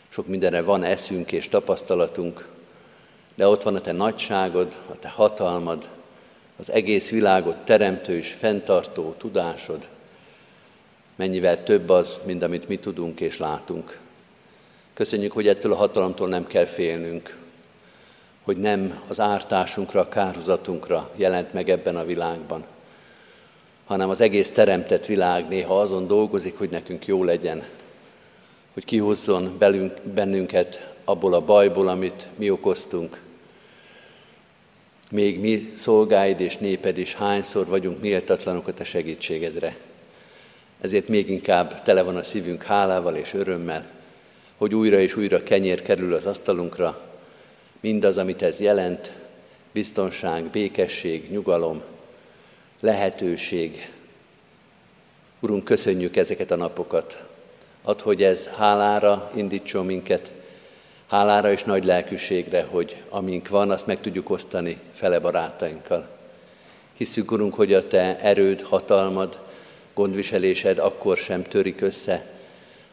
sok 0.10 0.28
mindenre 0.28 0.62
van 0.62 0.84
eszünk 0.84 1.32
és 1.32 1.50
tapasztalatunk, 1.50 2.51
de 3.42 3.48
ott 3.48 3.64
van 3.64 3.76
a 3.76 3.82
te 3.82 3.92
nagyságod, 3.92 4.78
a 4.92 5.00
te 5.00 5.10
hatalmad, 5.10 5.90
az 6.58 6.72
egész 6.72 7.10
világot 7.10 7.58
teremtő 7.58 8.18
és 8.18 8.32
fenntartó 8.32 9.16
tudásod, 9.18 9.88
mennyivel 11.16 11.64
több 11.64 11.90
az, 11.90 12.20
mint 12.26 12.44
amit 12.44 12.68
mi 12.68 12.78
tudunk 12.78 13.20
és 13.20 13.38
látunk. 13.38 14.00
Köszönjük, 14.94 15.32
hogy 15.32 15.48
ettől 15.48 15.72
a 15.72 15.76
hatalomtól 15.76 16.28
nem 16.28 16.48
kell 16.48 16.66
félnünk, 16.66 17.38
hogy 18.44 18.58
nem 18.58 19.02
az 19.08 19.20
ártásunkra, 19.20 20.00
a 20.00 20.10
kárhozatunkra 20.10 21.10
jelent 21.16 21.54
meg 21.54 21.70
ebben 21.70 21.96
a 21.96 22.06
világban, 22.06 22.64
hanem 23.86 24.10
az 24.10 24.22
egész 24.22 24.52
teremtett 24.52 25.06
világ 25.06 25.48
néha 25.48 25.80
azon 25.80 26.08
dolgozik, 26.08 26.58
hogy 26.58 26.70
nekünk 26.70 27.06
jó 27.06 27.24
legyen, 27.24 27.64
hogy 28.74 28.86
kihozzon 28.86 29.56
belünk, 29.58 30.02
bennünket 30.02 30.92
abból 31.04 31.34
a 31.34 31.42
bajból, 31.42 31.88
amit 31.88 32.28
mi 32.36 32.50
okoztunk. 32.50 33.22
Még 35.12 35.39
mi 35.39 35.74
szolgáid 35.76 36.39
és 36.39 36.58
néped 36.58 36.97
is 36.97 37.15
hányszor 37.15 37.65
vagyunk 37.65 38.02
méltatlanok 38.02 38.67
a 38.67 38.74
te 38.74 38.84
segítségedre. 38.84 39.76
Ezért 40.82 41.08
még 41.08 41.30
inkább 41.30 41.82
tele 41.82 42.02
van 42.02 42.15
a 42.15 42.24
szívünk 42.24 42.63
hálával 42.63 43.15
és 43.15 43.34
örömmel, 43.34 43.89
hogy 44.58 44.76
újra 44.76 45.00
és 45.00 45.15
újra 45.15 45.43
kenyér 45.43 45.82
kerül 45.82 46.13
az 46.13 46.26
asztalunkra, 46.26 47.02
mindaz, 47.80 48.17
amit 48.17 48.41
ez 48.41 48.60
jelent, 48.60 49.12
biztonság, 49.71 50.43
békesség, 50.43 51.32
nyugalom, 51.32 51.82
lehetőség. 52.80 53.89
Urunk, 55.39 55.63
köszönjük 55.63 56.15
ezeket 56.15 56.52
a 56.52 56.56
napokat. 56.56 57.24
Add, 57.84 58.02
hogy 58.02 58.24
ez 58.24 58.47
hálára 58.47 59.32
indítson 59.36 59.86
minket, 59.86 60.32
hálára 61.12 61.52
és 61.52 61.63
nagy 61.63 61.86
lelkűségre, 61.86 62.63
hogy 62.69 63.04
amink 63.10 63.47
van, 63.47 63.71
azt 63.71 63.88
meg 63.88 64.02
tudjuk 64.02 64.30
osztani 64.30 64.78
fele 64.93 65.19
barátainkkal. 65.19 66.08
Hiszük, 66.97 67.32
Urunk, 67.32 67.54
hogy 67.54 67.74
a 67.74 67.88
Te 67.88 68.19
erőd, 68.19 68.62
hatalmad, 68.62 69.39
gondviselésed 69.93 70.78
akkor 70.78 71.17
sem 71.17 71.43
törik 71.43 71.82
össze, 71.82 72.26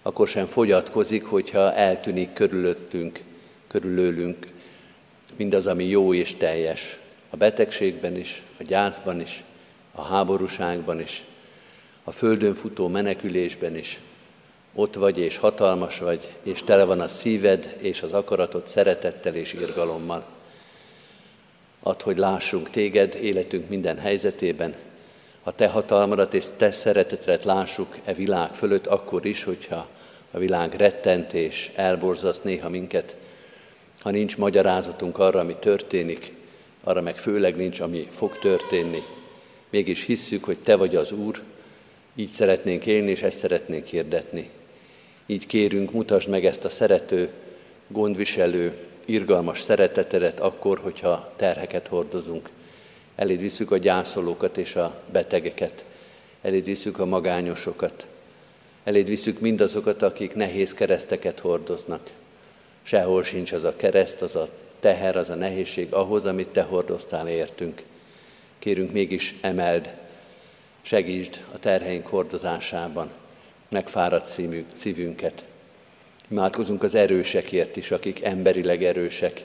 akkor 0.02 0.28
sem 0.28 0.46
fogyatkozik, 0.46 1.24
hogyha 1.24 1.74
eltűnik 1.74 2.33
körülöttünk, 2.33 3.20
körülőlünk 3.68 4.46
mindaz, 5.37 5.66
ami 5.66 5.85
jó 5.85 6.14
és 6.14 6.35
teljes. 6.35 6.98
A 7.31 7.37
betegségben 7.37 8.16
is, 8.16 8.42
a 8.61 8.62
gyászban 8.62 9.20
is, 9.20 9.44
a 9.92 10.02
háborúságban 10.02 11.00
is, 11.00 11.24
a 12.04 12.12
földön 12.12 12.54
futó 12.54 12.88
menekülésben 12.88 13.76
is. 13.76 14.00
Ott 14.79 14.95
vagy 14.95 15.19
és 15.19 15.37
hatalmas 15.37 15.99
vagy, 15.99 16.33
és 16.43 16.62
tele 16.62 16.85
van 16.85 17.01
a 17.01 17.09
szíved 17.09 17.77
és 17.79 18.03
az 18.03 18.12
akaratod 18.12 18.67
szeretettel 18.67 19.35
és 19.35 19.53
irgalommal. 19.53 20.25
Add, 21.83 22.03
hogy 22.03 22.19
lássunk 22.19 22.71
téged 22.71 23.14
életünk 23.14 23.69
minden 23.69 23.99
helyzetében, 23.99 24.75
a 25.43 25.53
te 25.53 25.69
hatalmadat 25.69 26.35
és 26.35 26.45
te 26.57 26.71
szeretetet 26.71 27.45
lássuk 27.45 27.97
e 28.05 28.12
világ 28.12 28.55
fölött, 28.55 28.87
akkor 28.87 29.27
is, 29.27 29.45
hogyha 29.45 29.88
a 30.31 30.38
világ 30.38 30.75
rettent 30.75 31.33
és 31.33 31.73
elborzaszt 31.75 32.45
néha 32.45 32.69
minket, 32.69 33.17
ha 34.01 34.11
nincs 34.11 34.37
magyarázatunk 34.37 35.19
arra, 35.19 35.41
ami 35.41 35.57
történik, 35.61 36.33
arra 36.85 37.01
meg 37.01 37.17
főleg 37.17 37.57
nincs, 37.57 37.81
ami 37.81 38.07
fog 38.11 38.38
történni. 38.38 39.03
Mégis 39.71 40.05
hisszük, 40.05 40.45
hogy 40.45 40.59
Te 40.59 40.77
vagy 40.77 40.97
az 40.97 41.12
Úr, 41.12 41.43
így 42.14 42.29
szeretnénk 42.29 42.87
élni, 42.87 43.11
és 43.11 43.23
ezt 43.23 43.38
szeretnénk 43.38 43.87
hirdetni. 43.87 44.57
Így 45.31 45.47
kérünk, 45.47 45.93
mutasd 45.93 46.29
meg 46.29 46.45
ezt 46.45 46.64
a 46.64 46.69
szerető, 46.69 47.31
gondviselő, 47.88 48.77
irgalmas 49.05 49.61
szeretetedet 49.61 50.41
akkor, 50.41 50.79
hogyha 50.79 51.33
terheket 51.37 51.88
hordozunk. 51.88 52.51
Eléd 53.17 53.41
visszük 53.41 53.71
a 53.71 53.77
gyászolókat 53.77 54.57
és 54.57 54.77
a 54.77 55.03
betegeket. 55.12 55.85
Eléd 56.43 56.64
visszük 56.64 56.99
a 56.99 57.05
magányosokat. 57.05 58.07
Eléd 58.85 59.09
visszük 59.09 59.41
mindazokat, 59.41 60.03
akik 60.03 60.35
nehéz 60.35 60.75
kereszteket 60.75 61.38
hordoznak. 61.38 62.11
Sehol 62.83 63.25
sincs 63.25 63.53
az 63.53 63.64
a 63.64 63.77
kereszt, 63.77 64.23
az 64.23 64.37
a 64.37 64.49
teher, 64.81 65.17
az 65.17 65.31
a 65.31 65.35
nehézség 65.35 65.93
ahhoz, 65.93 66.27
amit 66.27 66.49
Te 66.49 66.62
hordoztál 66.62 67.29
értünk. 67.29 67.83
Kérünk 68.59 68.93
mégis 68.93 69.35
emeld, 69.41 69.91
segítsd 70.83 71.41
a 71.55 71.59
terheink 71.59 72.07
hordozásában, 72.07 73.11
megfáradt 73.68 74.38
szívünket. 74.72 75.44
Imádkozunk 76.31 76.83
az 76.83 76.94
erősekért 76.94 77.76
is, 77.76 77.90
akik 77.90 78.24
emberileg 78.24 78.85
erősek. 78.85 79.44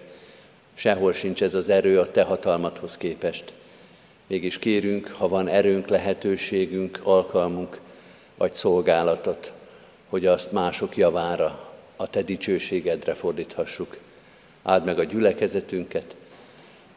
Sehol 0.74 1.14
sincs 1.14 1.44
ez 1.44 1.56
az 1.56 1.70
erő 1.70 2.00
a 2.00 2.12
Te 2.12 2.24
hatalmadhoz 2.24 2.98
képest. 2.98 3.54
Mégis 4.28 4.60
kérünk, 4.60 5.08
ha 5.08 5.28
van 5.28 5.48
erőnk, 5.48 5.88
lehetőségünk, 5.88 7.00
alkalmunk, 7.04 7.80
vagy 8.38 8.54
szolgálatot, 8.54 9.54
hogy 10.10 10.26
azt 10.26 10.52
mások 10.52 10.98
javára, 10.98 11.72
a 11.96 12.08
Te 12.10 12.22
dicsőségedre 12.22 13.14
fordíthassuk. 13.14 13.98
Áld 14.64 14.86
meg 14.86 15.00
a 15.00 15.04
gyülekezetünket, 15.04 16.16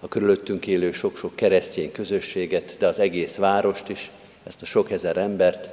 a 0.00 0.08
körülöttünk 0.08 0.66
élő 0.66 0.92
sok-sok 0.92 1.36
keresztény 1.36 1.92
közösséget, 1.92 2.76
de 2.78 2.86
az 2.86 2.98
egész 2.98 3.36
várost 3.36 3.88
is, 3.88 4.10
ezt 4.44 4.62
a 4.62 4.66
sok 4.66 4.90
ezer 4.90 5.16
embert. 5.16 5.68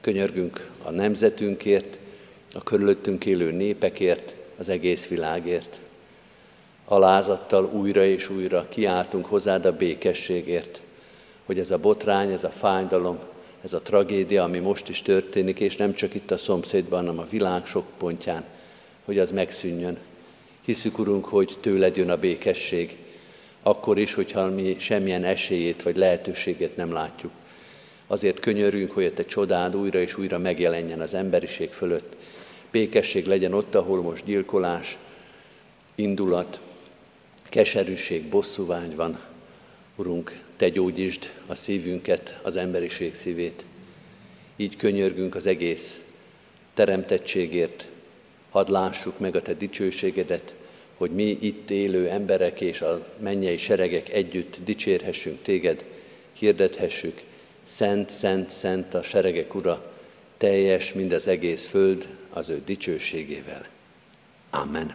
Könyörgünk 0.00 0.70
a 0.82 0.90
nemzetünkért, 0.90 1.98
a 2.54 2.62
körülöttünk 2.62 3.26
élő 3.26 3.52
népekért, 3.52 4.34
az 4.56 4.68
egész 4.68 5.06
világért. 5.06 5.80
Alázattal 6.84 7.64
újra 7.64 8.04
és 8.04 8.30
újra 8.30 8.66
kiáltunk 8.68 9.26
hozzád 9.26 9.64
a 9.64 9.76
békességért, 9.76 10.80
hogy 11.44 11.58
ez 11.58 11.70
a 11.70 11.78
botrány, 11.78 12.32
ez 12.32 12.44
a 12.44 12.48
fájdalom, 12.48 13.18
ez 13.62 13.72
a 13.72 13.80
tragédia, 13.80 14.42
ami 14.42 14.58
most 14.58 14.88
is 14.88 15.02
történik, 15.02 15.60
és 15.60 15.76
nem 15.76 15.94
csak 15.94 16.14
itt 16.14 16.30
a 16.30 16.36
szomszédban, 16.36 16.98
hanem 16.98 17.18
a 17.18 17.26
világ 17.30 17.66
sok 17.66 17.84
pontján, 17.98 18.44
hogy 19.04 19.18
az 19.18 19.30
megszűnjön. 19.30 19.98
Hiszük, 20.64 20.98
Urunk, 20.98 21.24
hogy 21.24 21.56
tőled 21.60 21.96
jön 21.96 22.10
a 22.10 22.16
békesség, 22.16 22.96
akkor 23.62 23.98
is, 23.98 24.14
hogyha 24.14 24.50
mi 24.50 24.76
semmilyen 24.78 25.24
esélyét 25.24 25.82
vagy 25.82 25.96
lehetőségét 25.96 26.76
nem 26.76 26.92
látjuk. 26.92 27.32
Azért 28.06 28.40
könyörünk, 28.40 28.92
hogy 28.92 29.04
a 29.04 29.12
te 29.12 29.24
csodád 29.24 29.76
újra 29.76 30.00
és 30.00 30.18
újra 30.18 30.38
megjelenjen 30.38 31.00
az 31.00 31.14
emberiség 31.14 31.68
fölött. 31.70 32.16
Békesség 32.70 33.26
legyen 33.26 33.52
ott, 33.52 33.74
ahol 33.74 34.02
most 34.02 34.24
gyilkolás, 34.24 34.98
indulat, 35.94 36.60
keserűség, 37.48 38.28
bosszúvány 38.28 38.94
van. 38.94 39.20
Urunk, 39.96 40.40
te 40.56 40.68
gyógyítsd 40.68 41.30
a 41.46 41.54
szívünket, 41.54 42.40
az 42.42 42.56
emberiség 42.56 43.14
szívét. 43.14 43.64
Így 44.56 44.76
könyörgünk 44.76 45.34
az 45.34 45.46
egész 45.46 46.00
teremtettségért, 46.74 47.88
hadd 48.50 48.70
lássuk 48.70 49.18
meg 49.18 49.36
a 49.36 49.42
Te 49.42 49.54
dicsőségedet, 49.54 50.54
hogy 50.96 51.10
mi 51.10 51.38
itt 51.40 51.70
élő 51.70 52.08
emberek 52.08 52.60
és 52.60 52.80
a 52.80 53.06
mennyei 53.18 53.56
seregek 53.56 54.12
együtt 54.12 54.58
dicsérhessünk 54.64 55.42
Téged, 55.42 55.84
hirdethessük, 56.32 57.20
Szent, 57.66 58.10
Szent, 58.10 58.50
Szent 58.50 58.94
a 58.94 59.02
seregek 59.02 59.54
Ura, 59.54 59.92
teljes 60.36 60.92
mind 60.92 61.12
az 61.12 61.28
egész 61.28 61.66
föld 61.68 62.08
az 62.30 62.48
ő 62.48 62.62
dicsőségével. 62.64 63.66
Amen. 64.50 64.94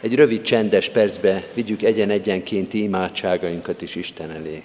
Egy 0.00 0.14
rövid 0.14 0.42
csendes 0.42 0.90
percbe 0.90 1.46
vigyük 1.54 1.82
egyen-egyenkénti 1.82 2.82
imádságainkat 2.82 3.82
is 3.82 3.94
Isten 3.94 4.30
elé. 4.30 4.64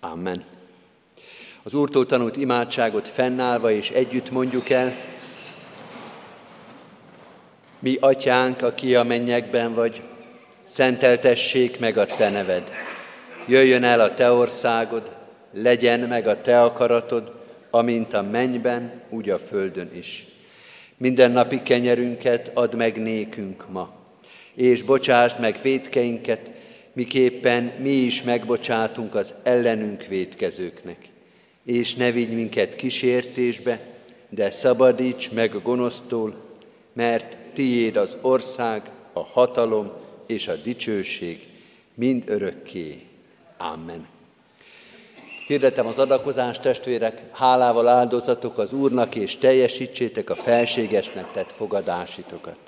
Amen. 0.00 0.44
Az 1.62 1.74
Úrtól 1.74 2.06
tanult 2.06 2.36
imádságot 2.36 3.08
fennállva 3.08 3.70
és 3.70 3.90
együtt 3.90 4.30
mondjuk 4.30 4.70
el. 4.70 4.92
Mi, 7.78 7.96
atyánk, 8.00 8.62
aki 8.62 8.94
a 8.94 9.02
mennyekben 9.02 9.74
vagy, 9.74 10.02
szenteltessék 10.66 11.78
meg 11.78 11.98
a 11.98 12.06
te 12.06 12.30
neved. 12.30 12.62
Jöjjön 13.46 13.84
el 13.84 14.00
a 14.00 14.14
te 14.14 14.32
országod, 14.32 15.10
legyen 15.52 16.00
meg 16.00 16.26
a 16.26 16.40
te 16.40 16.62
akaratod, 16.62 17.32
amint 17.70 18.14
a 18.14 18.22
mennyben, 18.22 19.02
úgy 19.10 19.30
a 19.30 19.38
földön 19.38 19.90
is. 19.94 20.26
Minden 20.96 21.30
napi 21.30 21.62
kenyerünket 21.62 22.50
add 22.54 22.76
meg 22.76 23.02
nékünk 23.02 23.70
ma, 23.70 23.94
és 24.54 24.82
bocsásd 24.82 25.40
meg 25.40 25.58
védkeinket, 25.62 26.50
miképpen 26.92 27.72
mi 27.78 27.90
is 27.90 28.22
megbocsátunk 28.22 29.14
az 29.14 29.34
ellenünk 29.42 30.06
védkezőknek. 30.06 30.98
És 31.64 31.94
ne 31.94 32.10
vigy 32.10 32.34
minket 32.34 32.74
kísértésbe, 32.74 33.80
de 34.28 34.50
szabadíts 34.50 35.32
meg 35.32 35.54
a 35.54 35.60
gonosztól, 35.60 36.34
mert 36.92 37.36
tiéd 37.52 37.96
az 37.96 38.16
ország, 38.20 38.82
a 39.12 39.20
hatalom 39.20 40.04
és 40.26 40.48
a 40.48 40.56
dicsőség 40.56 41.46
mind 41.94 42.22
örökké. 42.26 43.02
Amen. 43.56 44.06
Hirdetem 45.46 45.86
az 45.86 45.98
adakozást, 45.98 46.62
testvérek, 46.62 47.22
hálával 47.32 47.88
áldozatok 47.88 48.58
az 48.58 48.72
Úrnak, 48.72 49.14
és 49.14 49.36
teljesítsétek 49.36 50.30
a 50.30 50.36
felségesnek 50.36 51.32
tett 51.32 51.52
fogadásitokat. 51.52 52.58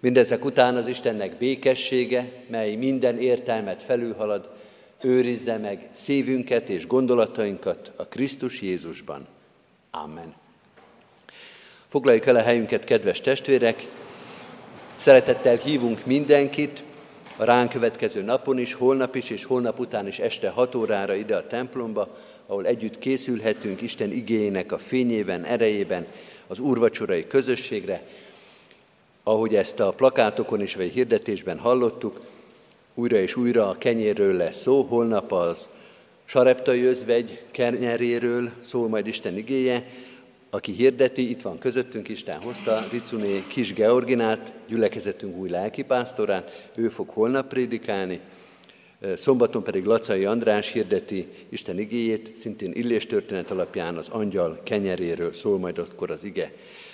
Mindezek 0.00 0.44
után 0.44 0.76
az 0.76 0.88
Istennek 0.88 1.38
békessége, 1.38 2.32
mely 2.46 2.74
minden 2.74 3.18
értelmet 3.18 3.82
felülhalad, 3.82 4.48
őrizze 5.00 5.58
meg 5.58 5.88
szívünket 5.92 6.68
és 6.68 6.86
gondolatainkat 6.86 7.92
a 7.96 8.04
Krisztus 8.04 8.60
Jézusban. 8.60 9.26
Amen. 9.90 10.34
Foglaljuk 11.86 12.26
el 12.26 12.36
a 12.36 12.42
helyünket, 12.42 12.84
kedves 12.84 13.20
testvérek! 13.20 13.86
Szeretettel 14.98 15.56
hívunk 15.56 16.06
mindenkit 16.06 16.82
a 17.36 17.44
ránk 17.44 17.70
következő 17.70 18.22
napon 18.22 18.58
is, 18.58 18.72
holnap 18.72 19.14
is 19.14 19.30
és 19.30 19.44
holnap 19.44 19.78
után 19.78 20.06
is 20.06 20.18
este 20.18 20.48
6 20.48 20.74
órára 20.74 21.14
ide 21.14 21.36
a 21.36 21.46
templomba, 21.46 22.16
ahol 22.46 22.66
együtt 22.66 22.98
készülhetünk 22.98 23.80
Isten 23.82 24.12
igényének 24.12 24.72
a 24.72 24.78
fényében, 24.78 25.44
erejében, 25.44 26.06
az 26.46 26.58
úrvacsorai 26.58 27.26
közösségre, 27.26 28.02
ahogy 29.22 29.54
ezt 29.54 29.80
a 29.80 29.90
plakátokon 29.90 30.62
is 30.62 30.74
vagy 30.74 30.92
hirdetésben 30.92 31.58
hallottuk, 31.58 32.20
újra 32.94 33.16
és 33.16 33.36
újra 33.36 33.68
a 33.68 33.78
kenyérről 33.78 34.36
lesz 34.36 34.60
szó, 34.60 34.82
holnap 34.82 35.32
az 35.32 35.68
sareptai 36.24 36.84
özvegy 36.84 37.42
kenyeréről 37.50 38.50
szól 38.64 38.88
majd 38.88 39.06
Isten 39.06 39.36
igéje, 39.36 39.86
aki 40.50 40.72
hirdeti, 40.72 41.30
itt 41.30 41.42
van 41.42 41.58
közöttünk, 41.58 42.08
Isten 42.08 42.40
hozta 42.40 42.86
Ricuné 42.90 43.44
Kis 43.46 43.72
Georginát, 43.72 44.52
gyülekezetünk 44.68 45.36
új 45.36 45.48
lelkipásztorát, 45.48 46.70
ő 46.74 46.88
fog 46.88 47.08
holnap 47.08 47.48
prédikálni, 47.48 48.20
Szombaton 49.16 49.62
pedig 49.62 49.84
Lacai 49.84 50.24
András 50.24 50.72
hirdeti 50.72 51.28
Isten 51.48 51.78
igéjét, 51.78 52.36
szintén 52.36 52.72
Illés 52.72 53.06
történet 53.06 53.50
alapján 53.50 53.96
az 53.96 54.08
angyal 54.08 54.60
kenyeréről 54.64 55.32
szól 55.32 55.58
majd 55.58 55.78
akkor 55.78 56.10
az 56.10 56.24
ige. 56.24 56.52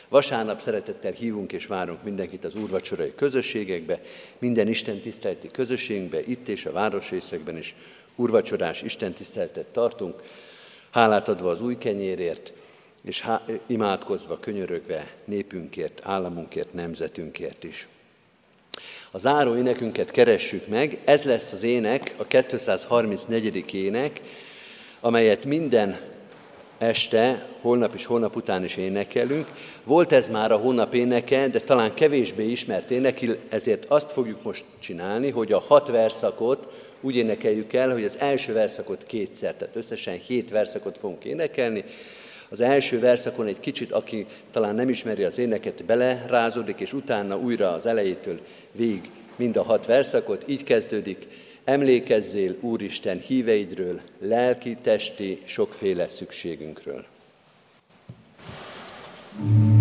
Vasárnap 0.09 0.61
szeretettel 0.61 1.13
hívunk 1.13 1.53
és 1.53 1.67
várunk 1.67 2.03
mindenkit 2.03 2.45
az 2.45 2.55
úrvacsorai 2.55 3.13
közösségekbe, 3.15 4.01
minden 4.39 4.69
Isten 4.69 5.01
tiszteleti 5.01 5.49
közösségbe, 5.51 6.21
itt 6.27 6.49
és 6.49 6.67
a 6.67 6.73
városrészekben 6.73 7.57
is 7.57 7.75
úrvacsorás 8.17 8.83
Isten 8.83 9.13
tiszteletet 9.13 9.67
tartunk, 9.67 10.23
hálát 10.91 11.29
adva 11.29 11.51
az 11.51 11.61
új 11.61 11.79
kenyérért, 11.79 12.53
és 13.05 13.25
imádkozva, 13.67 14.39
könyörögve 14.41 15.11
népünkért, 15.25 16.01
államunkért, 16.03 16.73
nemzetünkért 16.73 17.65
is. 17.65 17.89
A 19.11 19.19
záró 19.19 19.57
énekünket 19.57 20.11
keressük 20.11 20.67
meg, 20.67 20.99
ez 21.05 21.23
lesz 21.23 21.53
az 21.53 21.63
ének, 21.63 22.15
a 22.17 22.25
234. 22.25 23.75
ének, 23.75 24.21
amelyet 25.01 25.45
minden 25.45 26.01
este, 26.79 27.47
holnap 27.61 27.95
és 27.95 28.05
holnap 28.05 28.37
után 28.37 28.65
is 28.65 28.77
énekelünk. 28.77 29.47
Volt 29.85 30.13
ez 30.13 30.29
már 30.29 30.53
a 30.53 30.57
hónap 30.57 30.95
éneke, 30.95 31.49
de 31.49 31.61
talán 31.61 31.95
kevésbé 31.95 32.51
ismert 32.51 32.91
ének, 32.91 33.21
ezért 33.49 33.85
azt 33.89 34.13
fogjuk 34.13 34.43
most 34.43 34.65
csinálni, 34.79 35.31
hogy 35.31 35.53
a 35.53 35.61
hat 35.61 35.89
verszakot 35.89 36.93
úgy 37.01 37.17
énekeljük 37.17 37.73
el, 37.73 37.93
hogy 37.93 38.05
az 38.05 38.19
első 38.19 38.53
verszakot 38.53 39.05
kétszer, 39.07 39.55
tehát 39.55 39.77
összesen 39.77 40.19
hét 40.27 40.51
verszakot 40.51 40.99
fogunk 40.99 41.25
énekelni. 41.25 41.85
Az 42.55 42.61
első 42.61 42.99
verszakon 42.99 43.47
egy 43.47 43.61
kicsit, 43.61 43.93
aki 43.93 44.27
talán 44.51 44.75
nem 44.75 44.89
ismeri 44.89 45.23
az 45.23 45.39
éneket, 45.39 45.85
belerázódik, 45.85 46.81
és 46.81 46.93
utána 46.93 47.39
újra 47.39 47.73
az 47.73 47.87
elejétől 47.87 48.41
végig 48.73 49.11
mind 49.37 49.57
a 49.57 49.63
hat 49.63 49.87
verszakot, 49.87 50.45
így 50.47 50.65
kezdődik. 50.65 51.27
Emlékezzél 51.65 52.57
Úristen 52.61 53.19
híveidről, 53.19 54.01
lelki, 54.21 54.77
testi, 54.83 55.43
sokféle 55.45 56.09
szükségünkről. 56.09 57.05
thank 59.37 59.74